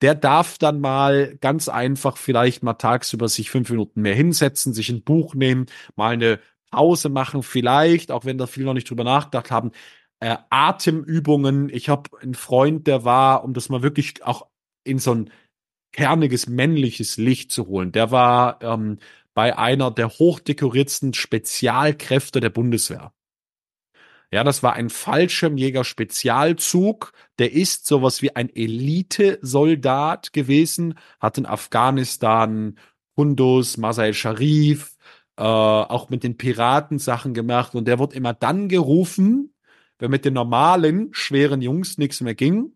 [0.00, 4.90] Der darf dann mal ganz einfach vielleicht mal tagsüber sich fünf Minuten mehr hinsetzen, sich
[4.90, 6.40] ein Buch nehmen, mal eine
[6.70, 9.70] Pause machen, vielleicht, auch wenn da viele noch nicht drüber nachgedacht haben,
[10.20, 11.68] äh, Atemübungen.
[11.68, 14.48] Ich habe einen Freund, der war, um das mal wirklich auch
[14.82, 15.30] in so ein
[15.94, 17.92] kerniges männliches Licht zu holen.
[17.92, 18.98] Der war ähm,
[19.32, 23.14] bei einer der hochdekoriertsten Spezialkräfte der Bundeswehr.
[24.32, 27.12] Ja, das war ein Fallschirmjäger-Spezialzug.
[27.38, 32.76] Der ist sowas wie ein Elite-Soldat gewesen, hat in Afghanistan
[33.14, 34.96] Kunduz, Masai Sharif,
[35.36, 37.76] äh, auch mit den Piraten Sachen gemacht.
[37.76, 39.54] Und der wird immer dann gerufen,
[39.98, 42.73] wenn mit den normalen, schweren Jungs nichts mehr ging.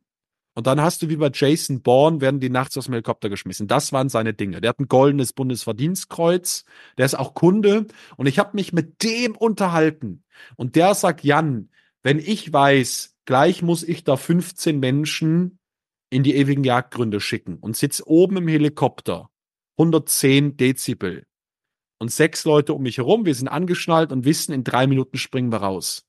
[0.59, 3.69] Und dann hast du wie bei Jason Bourne, werden die nachts aus dem Helikopter geschmissen.
[3.69, 4.61] Das waren seine Dinge.
[4.61, 6.65] Der hat ein goldenes Bundesverdienstkreuz.
[6.97, 7.87] Der ist auch Kunde.
[8.17, 10.25] Und ich habe mich mit dem unterhalten.
[10.57, 11.71] Und der sagt, Jan,
[12.03, 15.61] wenn ich weiß, gleich muss ich da 15 Menschen
[16.11, 19.31] in die ewigen Jagdgründe schicken und sitz oben im Helikopter,
[19.77, 21.25] 110 Dezibel
[22.01, 25.53] und sechs Leute um mich herum, wir sind angeschnallt und wissen, in drei Minuten springen
[25.53, 26.05] wir raus.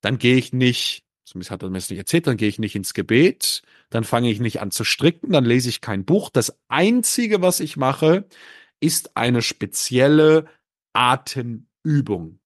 [0.00, 2.76] Dann gehe ich nicht zumindest hat er mir das nicht erzählt, dann gehe ich nicht
[2.76, 6.28] ins Gebet, dann fange ich nicht an zu stricken, dann lese ich kein Buch.
[6.30, 8.26] Das Einzige, was ich mache,
[8.80, 10.44] ist eine spezielle
[10.92, 12.38] Atemübung.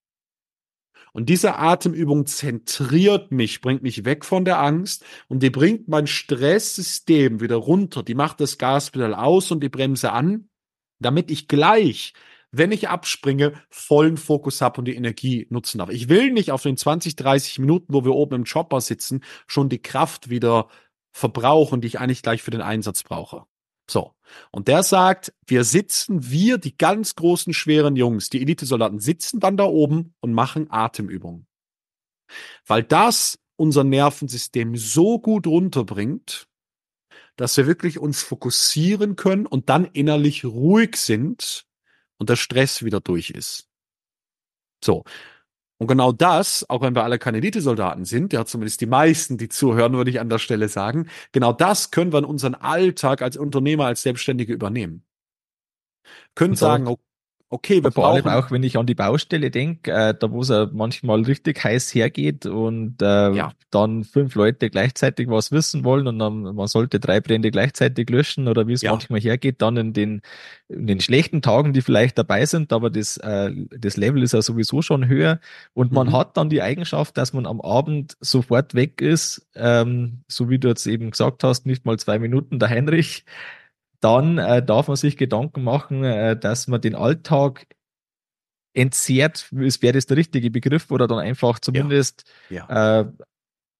[1.12, 6.06] Und diese Atemübung zentriert mich, bringt mich weg von der Angst und die bringt mein
[6.06, 8.02] Stresssystem wieder runter.
[8.02, 10.48] Die macht das Gaspedal aus und die Bremse an,
[11.00, 12.12] damit ich gleich
[12.56, 15.90] wenn ich abspringe, vollen Fokus habe und die Energie nutzen darf.
[15.90, 19.68] Ich will nicht auf den 20, 30 Minuten, wo wir oben im Chopper sitzen, schon
[19.68, 20.68] die Kraft wieder
[21.12, 23.44] verbrauchen, die ich eigentlich gleich für den Einsatz brauche.
[23.88, 24.14] So.
[24.50, 29.56] Und der sagt, wir sitzen, wir, die ganz großen, schweren Jungs, die Elitesoldaten, sitzen dann
[29.56, 31.46] da oben und machen Atemübungen.
[32.66, 36.48] Weil das unser Nervensystem so gut runterbringt,
[37.36, 41.65] dass wir wirklich uns fokussieren können und dann innerlich ruhig sind
[42.18, 43.68] und der Stress wieder durch ist.
[44.84, 45.04] So.
[45.78, 49.48] Und genau das, auch wenn wir alle keine Elitesoldaten sind, ja zumindest die meisten, die
[49.48, 53.36] zuhören, würde ich an der Stelle sagen, genau das können wir in unseren Alltag als
[53.36, 55.04] Unternehmer, als Selbstständige übernehmen.
[56.34, 57.02] Können sagen, okay,
[57.82, 60.68] wir Vor allem auch, wenn ich an die Baustelle denke, äh, da wo es ja
[60.72, 63.52] manchmal richtig heiß hergeht und äh, ja.
[63.70, 68.48] dann fünf Leute gleichzeitig was wissen wollen und dann man sollte drei Brände gleichzeitig löschen
[68.48, 68.90] oder wie es ja.
[68.90, 70.22] manchmal hergeht, dann in den,
[70.68, 74.42] in den schlechten Tagen, die vielleicht dabei sind, aber das, äh, das Level ist ja
[74.42, 75.38] sowieso schon höher
[75.72, 76.12] und man mhm.
[76.14, 80.66] hat dann die Eigenschaft, dass man am Abend sofort weg ist, ähm, so wie du
[80.66, 83.24] jetzt eben gesagt hast, nicht mal zwei Minuten der Heinrich,
[84.06, 87.66] dann äh, darf man sich Gedanken machen, äh, dass man den Alltag
[88.72, 92.66] entzehrt, wäre das der richtige Begriff, oder dann einfach zumindest ja.
[92.68, 93.00] Ja.
[93.00, 93.06] Äh,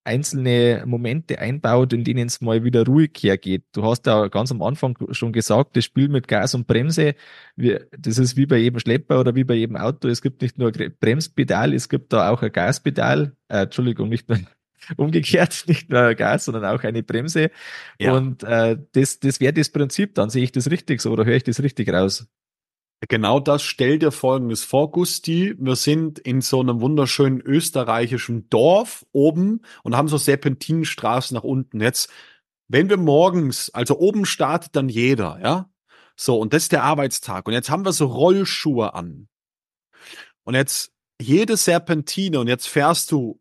[0.03, 3.63] einzelne Momente einbaut, in denen es mal wieder ruhig hergeht.
[3.71, 7.15] Du hast ja ganz am Anfang schon gesagt, das Spiel mit Gas und Bremse,
[7.55, 10.09] das ist wie bei jedem Schlepper oder wie bei jedem Auto.
[10.09, 13.35] Es gibt nicht nur ein Bremspedal, es gibt da auch ein Gaspedal.
[13.47, 14.39] Äh, Entschuldigung, nicht nur
[14.97, 17.51] umgekehrt, nicht nur Gas, sondern auch eine Bremse.
[17.99, 18.13] Ja.
[18.13, 21.35] Und äh, das, das wäre das Prinzip, dann sehe ich das richtig so oder höre
[21.35, 22.27] ich das richtig raus?
[23.07, 25.55] Genau das stellt dir folgendes vor, Gusti.
[25.59, 31.79] Wir sind in so einem wunderschönen österreichischen Dorf oben und haben so Serpentinenstraßen nach unten.
[31.79, 32.11] Jetzt,
[32.67, 35.69] wenn wir morgens, also oben startet dann jeder, ja?
[36.15, 37.47] So, und das ist der Arbeitstag.
[37.47, 39.27] Und jetzt haben wir so Rollschuhe an.
[40.43, 43.39] Und jetzt jede Serpentine und jetzt fährst du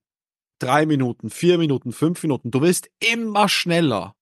[0.59, 2.50] drei Minuten, vier Minuten, fünf Minuten.
[2.50, 4.14] Du wirst immer schneller.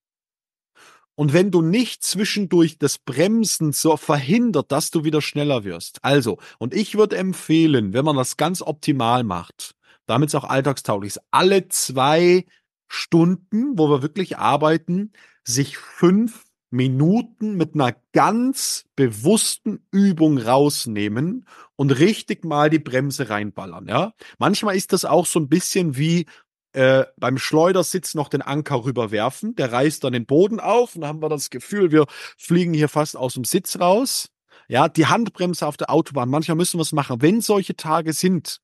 [1.15, 5.99] Und wenn du nicht zwischendurch das Bremsen so verhindert, dass du wieder schneller wirst.
[6.03, 9.75] Also, und ich würde empfehlen, wenn man das ganz optimal macht,
[10.05, 12.45] damit es auch alltagstauglich ist, alle zwei
[12.89, 15.13] Stunden, wo wir wirklich arbeiten,
[15.45, 16.44] sich fünf
[16.75, 24.13] Minuten mit einer ganz bewussten Übung rausnehmen und richtig mal die Bremse reinballern, ja.
[24.37, 26.25] Manchmal ist das auch so ein bisschen wie
[26.73, 29.55] äh, beim Schleudersitz noch den Anker rüberwerfen.
[29.55, 32.05] Der reißt dann den Boden auf und dann haben wir das Gefühl, wir
[32.37, 34.29] fliegen hier fast aus dem Sitz raus.
[34.67, 36.29] Ja, die Handbremse auf der Autobahn.
[36.29, 38.59] Manchmal müssen wir es machen, wenn solche Tage sind.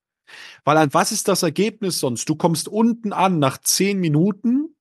[0.63, 2.27] Weil an was ist das Ergebnis sonst?
[2.27, 4.75] Du kommst unten an nach zehn Minuten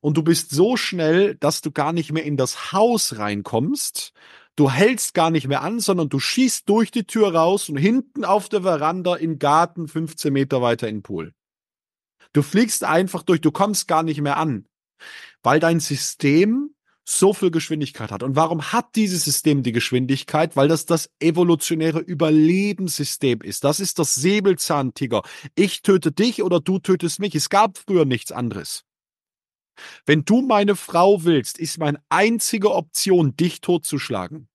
[0.00, 4.12] und du bist so schnell, dass du gar nicht mehr in das Haus reinkommst.
[4.56, 8.24] Du hältst gar nicht mehr an, sondern du schießt durch die Tür raus und hinten
[8.24, 11.32] auf der Veranda im Garten 15 Meter weiter in den Pool.
[12.32, 14.66] Du fliegst einfach durch, du kommst gar nicht mehr an,
[15.42, 16.74] weil dein System
[17.04, 18.22] so viel Geschwindigkeit hat.
[18.22, 20.56] Und warum hat dieses System die Geschwindigkeit?
[20.56, 23.64] Weil das das evolutionäre Überlebenssystem ist.
[23.64, 25.22] Das ist das Säbelzahntiger.
[25.54, 27.34] Ich töte dich oder du tötest mich.
[27.34, 28.84] Es gab früher nichts anderes.
[30.06, 34.48] Wenn du meine Frau willst, ist meine einzige Option, dich totzuschlagen.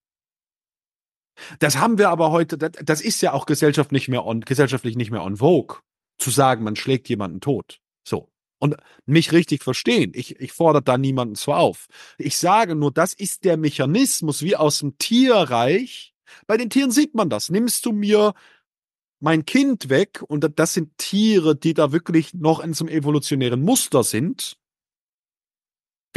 [1.60, 5.12] Das haben wir aber heute, das ist ja auch gesellschaftlich nicht mehr on, gesellschaftlich nicht
[5.12, 5.78] mehr on vogue,
[6.18, 7.80] zu sagen, man schlägt jemanden tot.
[8.04, 8.30] So.
[8.60, 8.76] Und
[9.06, 10.12] mich richtig verstehen.
[10.16, 11.88] Ich, ich fordere da niemanden zu auf.
[12.18, 16.16] Ich sage nur, das ist der Mechanismus wie aus dem Tierreich.
[16.48, 17.50] Bei den Tieren sieht man das.
[17.50, 18.34] Nimmst du mir
[19.20, 23.62] mein Kind weg und das sind Tiere, die da wirklich noch in so einem evolutionären
[23.62, 24.58] Muster sind,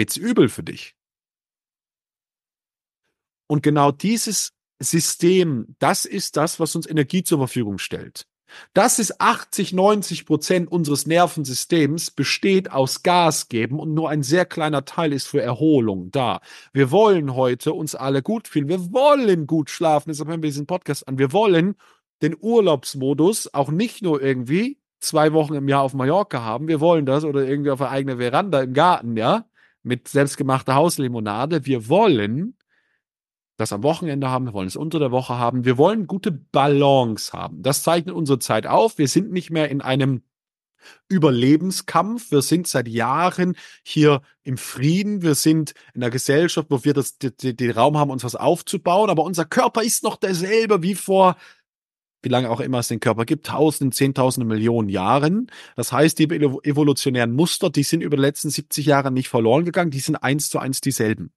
[0.00, 0.94] wird's übel für dich.
[3.46, 8.26] Und genau dieses System, das ist das, was uns Energie zur Verfügung stellt.
[8.72, 14.46] Das ist 80, 90 Prozent unseres Nervensystems besteht aus Gas geben und nur ein sehr
[14.46, 16.40] kleiner Teil ist für Erholung da.
[16.72, 18.68] Wir wollen heute uns alle gut fühlen.
[18.68, 20.08] Wir wollen gut schlafen.
[20.08, 21.18] Deshalb hören wir diesen Podcast an.
[21.18, 21.76] Wir wollen
[22.22, 26.68] den Urlaubsmodus auch nicht nur irgendwie zwei Wochen im Jahr auf Mallorca haben.
[26.68, 29.44] Wir wollen das oder irgendwie auf der eigenen Veranda im Garten, ja,
[29.82, 31.66] mit selbstgemachter Hauslimonade.
[31.66, 32.56] Wir wollen
[33.60, 35.66] das am Wochenende haben, wir wollen es unter der Woche haben.
[35.66, 37.62] Wir wollen gute Balance haben.
[37.62, 38.96] Das zeichnet unsere Zeit auf.
[38.96, 40.22] Wir sind nicht mehr in einem
[41.08, 42.30] Überlebenskampf.
[42.30, 45.20] Wir sind seit Jahren hier im Frieden.
[45.20, 49.10] Wir sind in einer Gesellschaft, wo wir das, den Raum haben, uns was aufzubauen.
[49.10, 51.36] Aber unser Körper ist noch derselbe wie vor,
[52.22, 55.50] wie lange auch immer es den Körper gibt, tausende, zehntausende Millionen Jahren.
[55.76, 59.90] Das heißt, die evolutionären Muster, die sind über die letzten 70 Jahre nicht verloren gegangen.
[59.90, 61.32] Die sind eins zu eins dieselben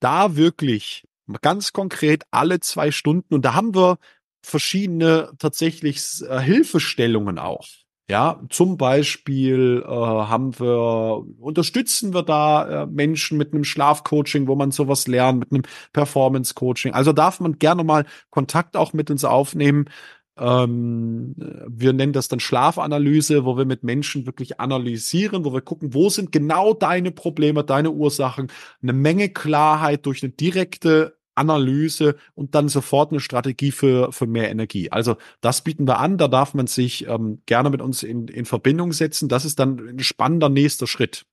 [0.00, 1.06] da wirklich
[1.42, 3.98] ganz konkret alle zwei Stunden, und da haben wir
[4.42, 7.66] verschiedene tatsächlich äh, Hilfestellungen auch.
[8.10, 14.54] Ja, zum Beispiel äh, haben wir, unterstützen wir da äh, Menschen mit einem Schlafcoaching, wo
[14.56, 16.94] man sowas lernt, mit einem Performance-Coaching.
[16.94, 19.90] Also darf man gerne mal Kontakt auch mit uns aufnehmen.
[20.38, 21.34] Ähm,
[21.68, 26.08] wir nennen das dann Schlafanalyse, wo wir mit Menschen wirklich analysieren, wo wir gucken, wo
[26.08, 28.50] sind genau deine Probleme, deine Ursachen,
[28.82, 34.50] eine Menge Klarheit durch eine direkte Analyse und dann sofort eine Strategie für, für mehr
[34.50, 34.90] Energie.
[34.90, 38.44] Also das bieten wir an, da darf man sich ähm, gerne mit uns in, in
[38.44, 39.28] Verbindung setzen.
[39.28, 41.24] Das ist dann ein spannender nächster Schritt.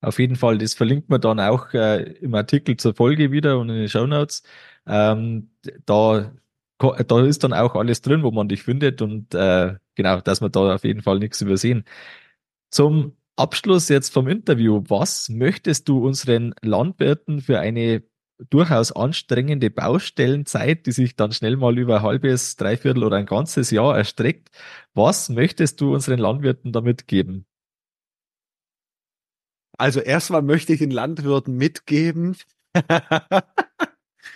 [0.00, 3.68] Auf jeden Fall, das verlinkt man dann auch äh, im Artikel zur Folge wieder und
[3.68, 4.42] in den Show Notes.
[4.86, 5.50] Ähm,
[5.86, 6.32] da
[6.78, 10.48] da ist dann auch alles drin, wo man dich findet und äh, genau, dass wir
[10.48, 11.84] da auf jeden Fall nichts übersehen.
[12.70, 18.02] Zum Abschluss jetzt vom Interview, was möchtest du unseren Landwirten für eine
[18.50, 23.70] durchaus anstrengende Baustellenzeit, die sich dann schnell mal über ein halbes, dreiviertel oder ein ganzes
[23.70, 24.50] Jahr erstreckt,
[24.94, 27.46] was möchtest du unseren Landwirten damit geben?
[29.76, 32.36] Also erstmal möchte ich den Landwirten mitgeben,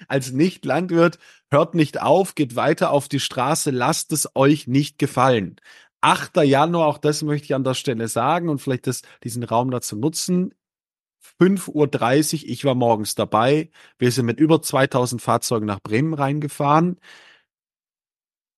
[0.09, 1.19] als Nicht-Landwirt,
[1.51, 5.57] hört nicht auf, geht weiter auf die Straße, lasst es euch nicht gefallen.
[6.01, 6.39] 8.
[6.39, 9.97] Januar, auch das möchte ich an der Stelle sagen und vielleicht das, diesen Raum dazu
[9.97, 10.53] nutzen.
[11.41, 13.71] 5.30 Uhr, ich war morgens dabei.
[13.99, 16.99] Wir sind mit über 2000 Fahrzeugen nach Bremen reingefahren.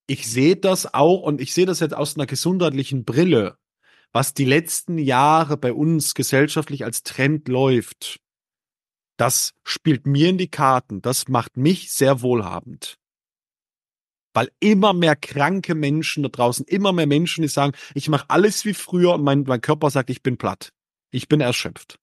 [0.06, 3.56] Ich sehe das auch und ich sehe das jetzt aus einer gesundheitlichen Brille,
[4.12, 8.20] was die letzten Jahre bei uns gesellschaftlich als Trend läuft
[9.16, 11.00] das spielt mir in die Karten.
[11.00, 12.98] Das macht mich sehr wohlhabend.
[14.32, 18.64] Weil immer mehr kranke Menschen da draußen, immer mehr Menschen, die sagen, ich mache alles
[18.64, 20.72] wie früher und mein, mein Körper sagt, ich bin platt.
[21.12, 22.00] Ich bin erschöpft.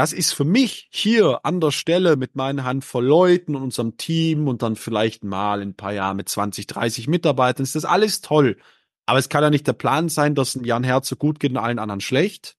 [0.00, 4.48] Das ist für mich hier an der Stelle mit meinen Handvoll Leuten und unserem Team
[4.48, 8.22] und dann vielleicht mal in ein paar Jahren mit 20, 30 Mitarbeitern, ist das alles
[8.22, 8.56] toll.
[9.04, 11.50] Aber es kann ja nicht der Plan sein, dass ein Jan Herz so gut geht
[11.50, 12.56] und allen anderen schlecht,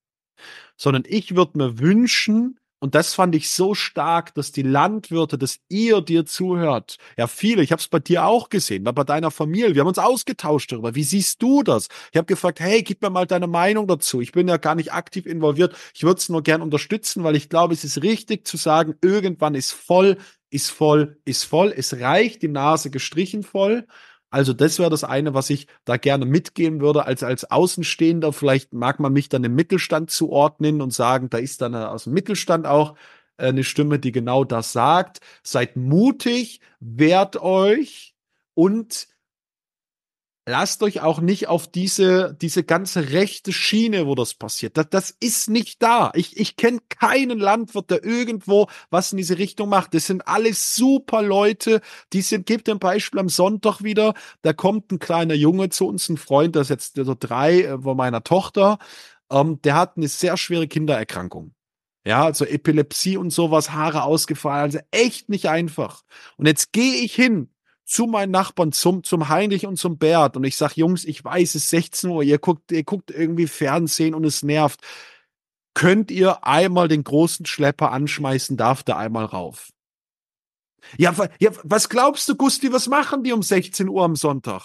[0.78, 5.59] sondern ich würde mir wünschen, und das fand ich so stark, dass die Landwirte, dass
[5.69, 6.97] ihr dir zuhört.
[7.15, 9.75] Ja, viele, ich habe es bei dir auch gesehen, bei deiner Familie.
[9.75, 10.95] Wir haben uns ausgetauscht darüber.
[10.95, 11.89] Wie siehst du das?
[12.11, 14.19] Ich habe gefragt, hey, gib mir mal deine Meinung dazu.
[14.19, 15.75] Ich bin ja gar nicht aktiv involviert.
[15.93, 19.53] Ich würde es nur gern unterstützen, weil ich glaube, es ist richtig zu sagen, irgendwann
[19.53, 20.17] ist voll,
[20.49, 21.71] ist voll, ist voll.
[21.75, 23.86] Es reicht die Nase gestrichen voll.
[24.32, 28.32] Also das wäre das eine, was ich da gerne mitgehen würde, als als Außenstehender.
[28.34, 32.13] Vielleicht mag man mich dann im Mittelstand zuordnen und sagen, da ist dann aus dem
[32.13, 32.95] Mittelstand auch
[33.38, 35.19] äh, eine Stimme, die genau das sagt.
[35.43, 38.15] Seid mutig, wehrt euch
[38.53, 39.07] und
[40.46, 44.78] lasst euch auch nicht auf diese, diese ganze rechte Schiene, wo das passiert.
[44.78, 46.12] Das, das ist nicht da.
[46.16, 49.94] Ich, ich kenne keinen Landwirt, der irgendwo was in diese Richtung macht.
[49.94, 51.82] Das sind alles super Leute.
[52.14, 54.14] Die sind, gebt ein Beispiel am Sonntag wieder.
[54.42, 57.82] Da kommt ein kleiner Junge zu uns, ein Freund, der ist jetzt der drei, äh,
[57.82, 58.80] von meiner Tochter.
[59.32, 61.54] Ähm, der hat eine sehr schwere Kindererkrankung.
[62.04, 66.02] Ja, also Epilepsie und sowas, Haare ausgefallen, also echt nicht einfach.
[66.38, 67.51] Und jetzt gehe ich hin
[67.92, 71.50] zu meinen Nachbarn, zum, zum Heinrich und zum Bert und ich sag, Jungs, ich weiß,
[71.50, 74.80] es ist 16 Uhr, ihr guckt, ihr guckt irgendwie Fernsehen und es nervt.
[75.74, 79.72] Könnt ihr einmal den großen Schlepper anschmeißen, darf der einmal rauf?
[80.98, 84.64] Ja, ja, was glaubst du, Gusti, was machen die um 16 Uhr am Sonntag?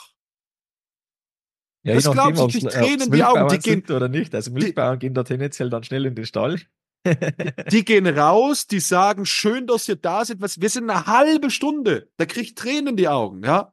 [1.83, 4.35] Ja, was glaubst du, die Tränen die Augen, die gehen oder nicht.
[4.37, 6.61] Also Milchbauern die, gehen da tendenziell dann schnell in den Stall.
[7.71, 10.41] die gehen raus, die sagen, schön, dass ihr da seid.
[10.41, 12.09] Was, wir sind eine halbe Stunde.
[12.17, 13.73] Da kriegt Tränen in die Augen, ja.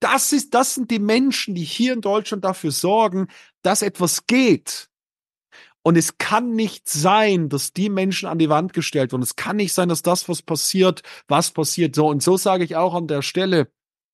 [0.00, 3.28] Das ist, das sind die Menschen, die hier in Deutschland dafür sorgen,
[3.62, 4.90] dass etwas geht.
[5.82, 9.22] Und es kann nicht sein, dass die Menschen an die Wand gestellt werden.
[9.22, 11.94] Es kann nicht sein, dass das, was passiert, was passiert.
[11.94, 13.70] So, und so sage ich auch an der Stelle,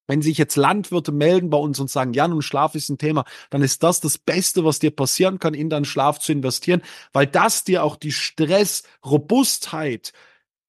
[0.07, 3.25] wenn sich jetzt Landwirte melden bei uns und sagen, ja, nun Schlaf ist ein Thema,
[3.49, 6.81] dann ist das das Beste, was dir passieren kann, in deinen Schlaf zu investieren,
[7.13, 10.13] weil das dir auch die Stressrobustheit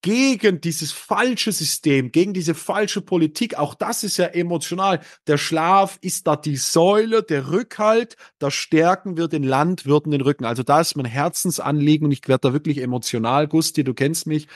[0.02, 5.00] gegen dieses falsche System, gegen diese falsche Politik, auch das ist ja emotional.
[5.28, 10.44] Der Schlaf ist da die Säule, der Rückhalt, da stärken wir den Landwirten den Rücken.
[10.44, 14.48] Also da ist mein Herzensanliegen und ich werde da wirklich emotional, Gusti, du kennst mich.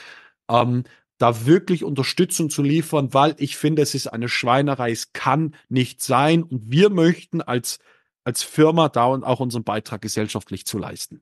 [0.49, 0.83] Ähm,
[1.17, 4.91] da wirklich Unterstützung zu liefern, weil ich finde, es ist eine Schweinerei.
[4.91, 6.43] Es kann nicht sein.
[6.43, 7.79] Und wir möchten als,
[8.23, 11.21] als Firma da und auch unseren Beitrag gesellschaftlich zu leisten.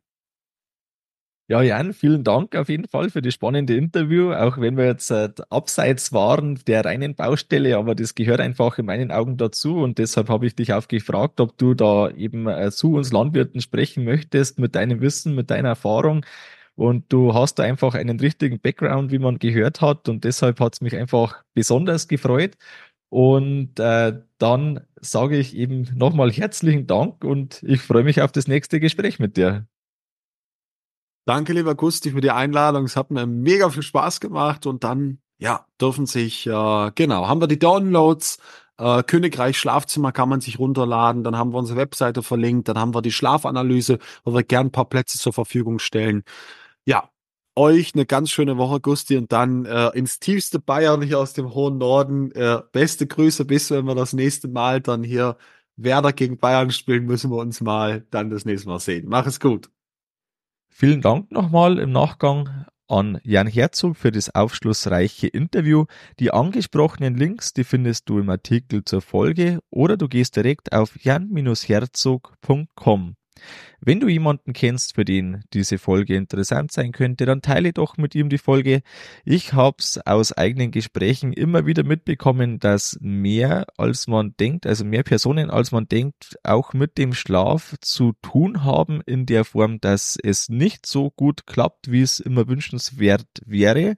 [1.48, 5.12] Ja, Jan, vielen Dank auf jeden Fall für das spannende Interview, auch wenn wir jetzt
[5.12, 10.00] äh, abseits waren der reinen Baustelle, aber das gehört einfach in meinen Augen dazu und
[10.00, 14.06] deshalb habe ich dich auch gefragt, ob du da eben äh, zu uns Landwirten sprechen
[14.06, 16.26] möchtest mit deinem Wissen, mit deiner Erfahrung,
[16.76, 20.10] und du hast da einfach einen richtigen Background, wie man gehört hat.
[20.10, 22.56] Und deshalb hat es mich einfach besonders gefreut.
[23.10, 28.48] Und äh, dann sage ich eben nochmal herzlichen Dank und ich freue mich auf das
[28.48, 29.68] nächste Gespräch mit dir.
[31.26, 32.84] Danke, lieber Gusti, für die Einladung.
[32.86, 37.42] Es hat mir mega viel Spaß gemacht und dann, ja, dürfen sich, äh, genau, haben
[37.42, 38.38] wir die Downloads.
[38.78, 41.24] Äh, Königreich Schlafzimmer kann man sich runterladen.
[41.24, 42.68] Dann haben wir unsere Webseite verlinkt.
[42.68, 46.24] Dann haben wir die Schlafanalyse, wo wir gern ein paar Plätze zur Verfügung stellen.
[46.86, 47.10] Ja,
[47.56, 51.54] euch eine ganz schöne Woche, Gusti, und dann äh, ins tiefste Bayern hier aus dem
[51.54, 52.32] hohen Norden.
[52.32, 55.38] Äh, beste Grüße, bis wenn wir das nächste Mal dann hier
[55.78, 59.06] Werder gegen Bayern spielen, müssen wir uns mal dann das nächste Mal sehen.
[59.08, 59.70] Mach es gut.
[60.70, 65.86] Vielen Dank nochmal im Nachgang an Jan Herzog für das aufschlussreiche Interview.
[66.20, 70.96] Die angesprochenen Links, die findest du im Artikel zur Folge oder du gehst direkt auf
[71.02, 73.16] jan-herzog.com.
[73.88, 78.16] Wenn du jemanden kennst, für den diese Folge interessant sein könnte, dann teile doch mit
[78.16, 78.82] ihm die Folge.
[79.26, 85.04] Ich hab's aus eigenen Gesprächen immer wieder mitbekommen, dass mehr als man denkt, also mehr
[85.04, 90.18] Personen als man denkt, auch mit dem Schlaf zu tun haben in der Form, dass
[90.18, 93.98] es nicht so gut klappt, wie es immer wünschenswert wäre.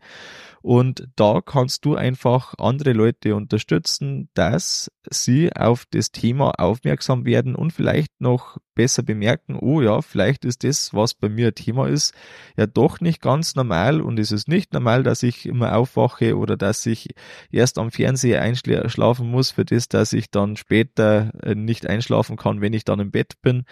[0.61, 7.55] Und da kannst du einfach andere Leute unterstützen, dass sie auf das Thema aufmerksam werden
[7.55, 12.13] und vielleicht noch besser bemerken, oh ja, vielleicht ist das, was bei mir Thema ist,
[12.55, 16.57] ja doch nicht ganz normal und es ist nicht normal, dass ich immer aufwache oder
[16.57, 17.09] dass ich
[17.51, 22.61] erst am Fernseher einschlafen muss, für das, dass ich dann später äh, nicht einschlafen kann,
[22.61, 23.65] wenn ich dann im Bett bin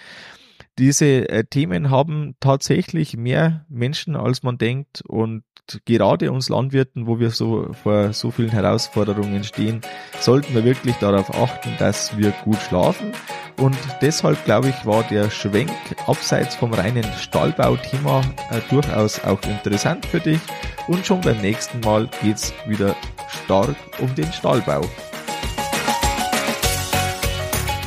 [0.77, 5.43] diese äh, Themen haben tatsächlich mehr Menschen, als man denkt und
[5.85, 9.81] gerade uns Landwirten, wo wir so vor so vielen Herausforderungen stehen,
[10.19, 13.13] sollten wir wirklich darauf achten, dass wir gut schlafen.
[13.57, 15.71] Und deshalb glaube ich, war der Schwenk
[16.07, 18.21] abseits vom reinen Stallbauthema
[18.51, 20.41] äh, durchaus auch interessant für dich.
[20.87, 22.95] Und schon beim nächsten Mal geht's wieder
[23.27, 24.81] stark um den Stallbau.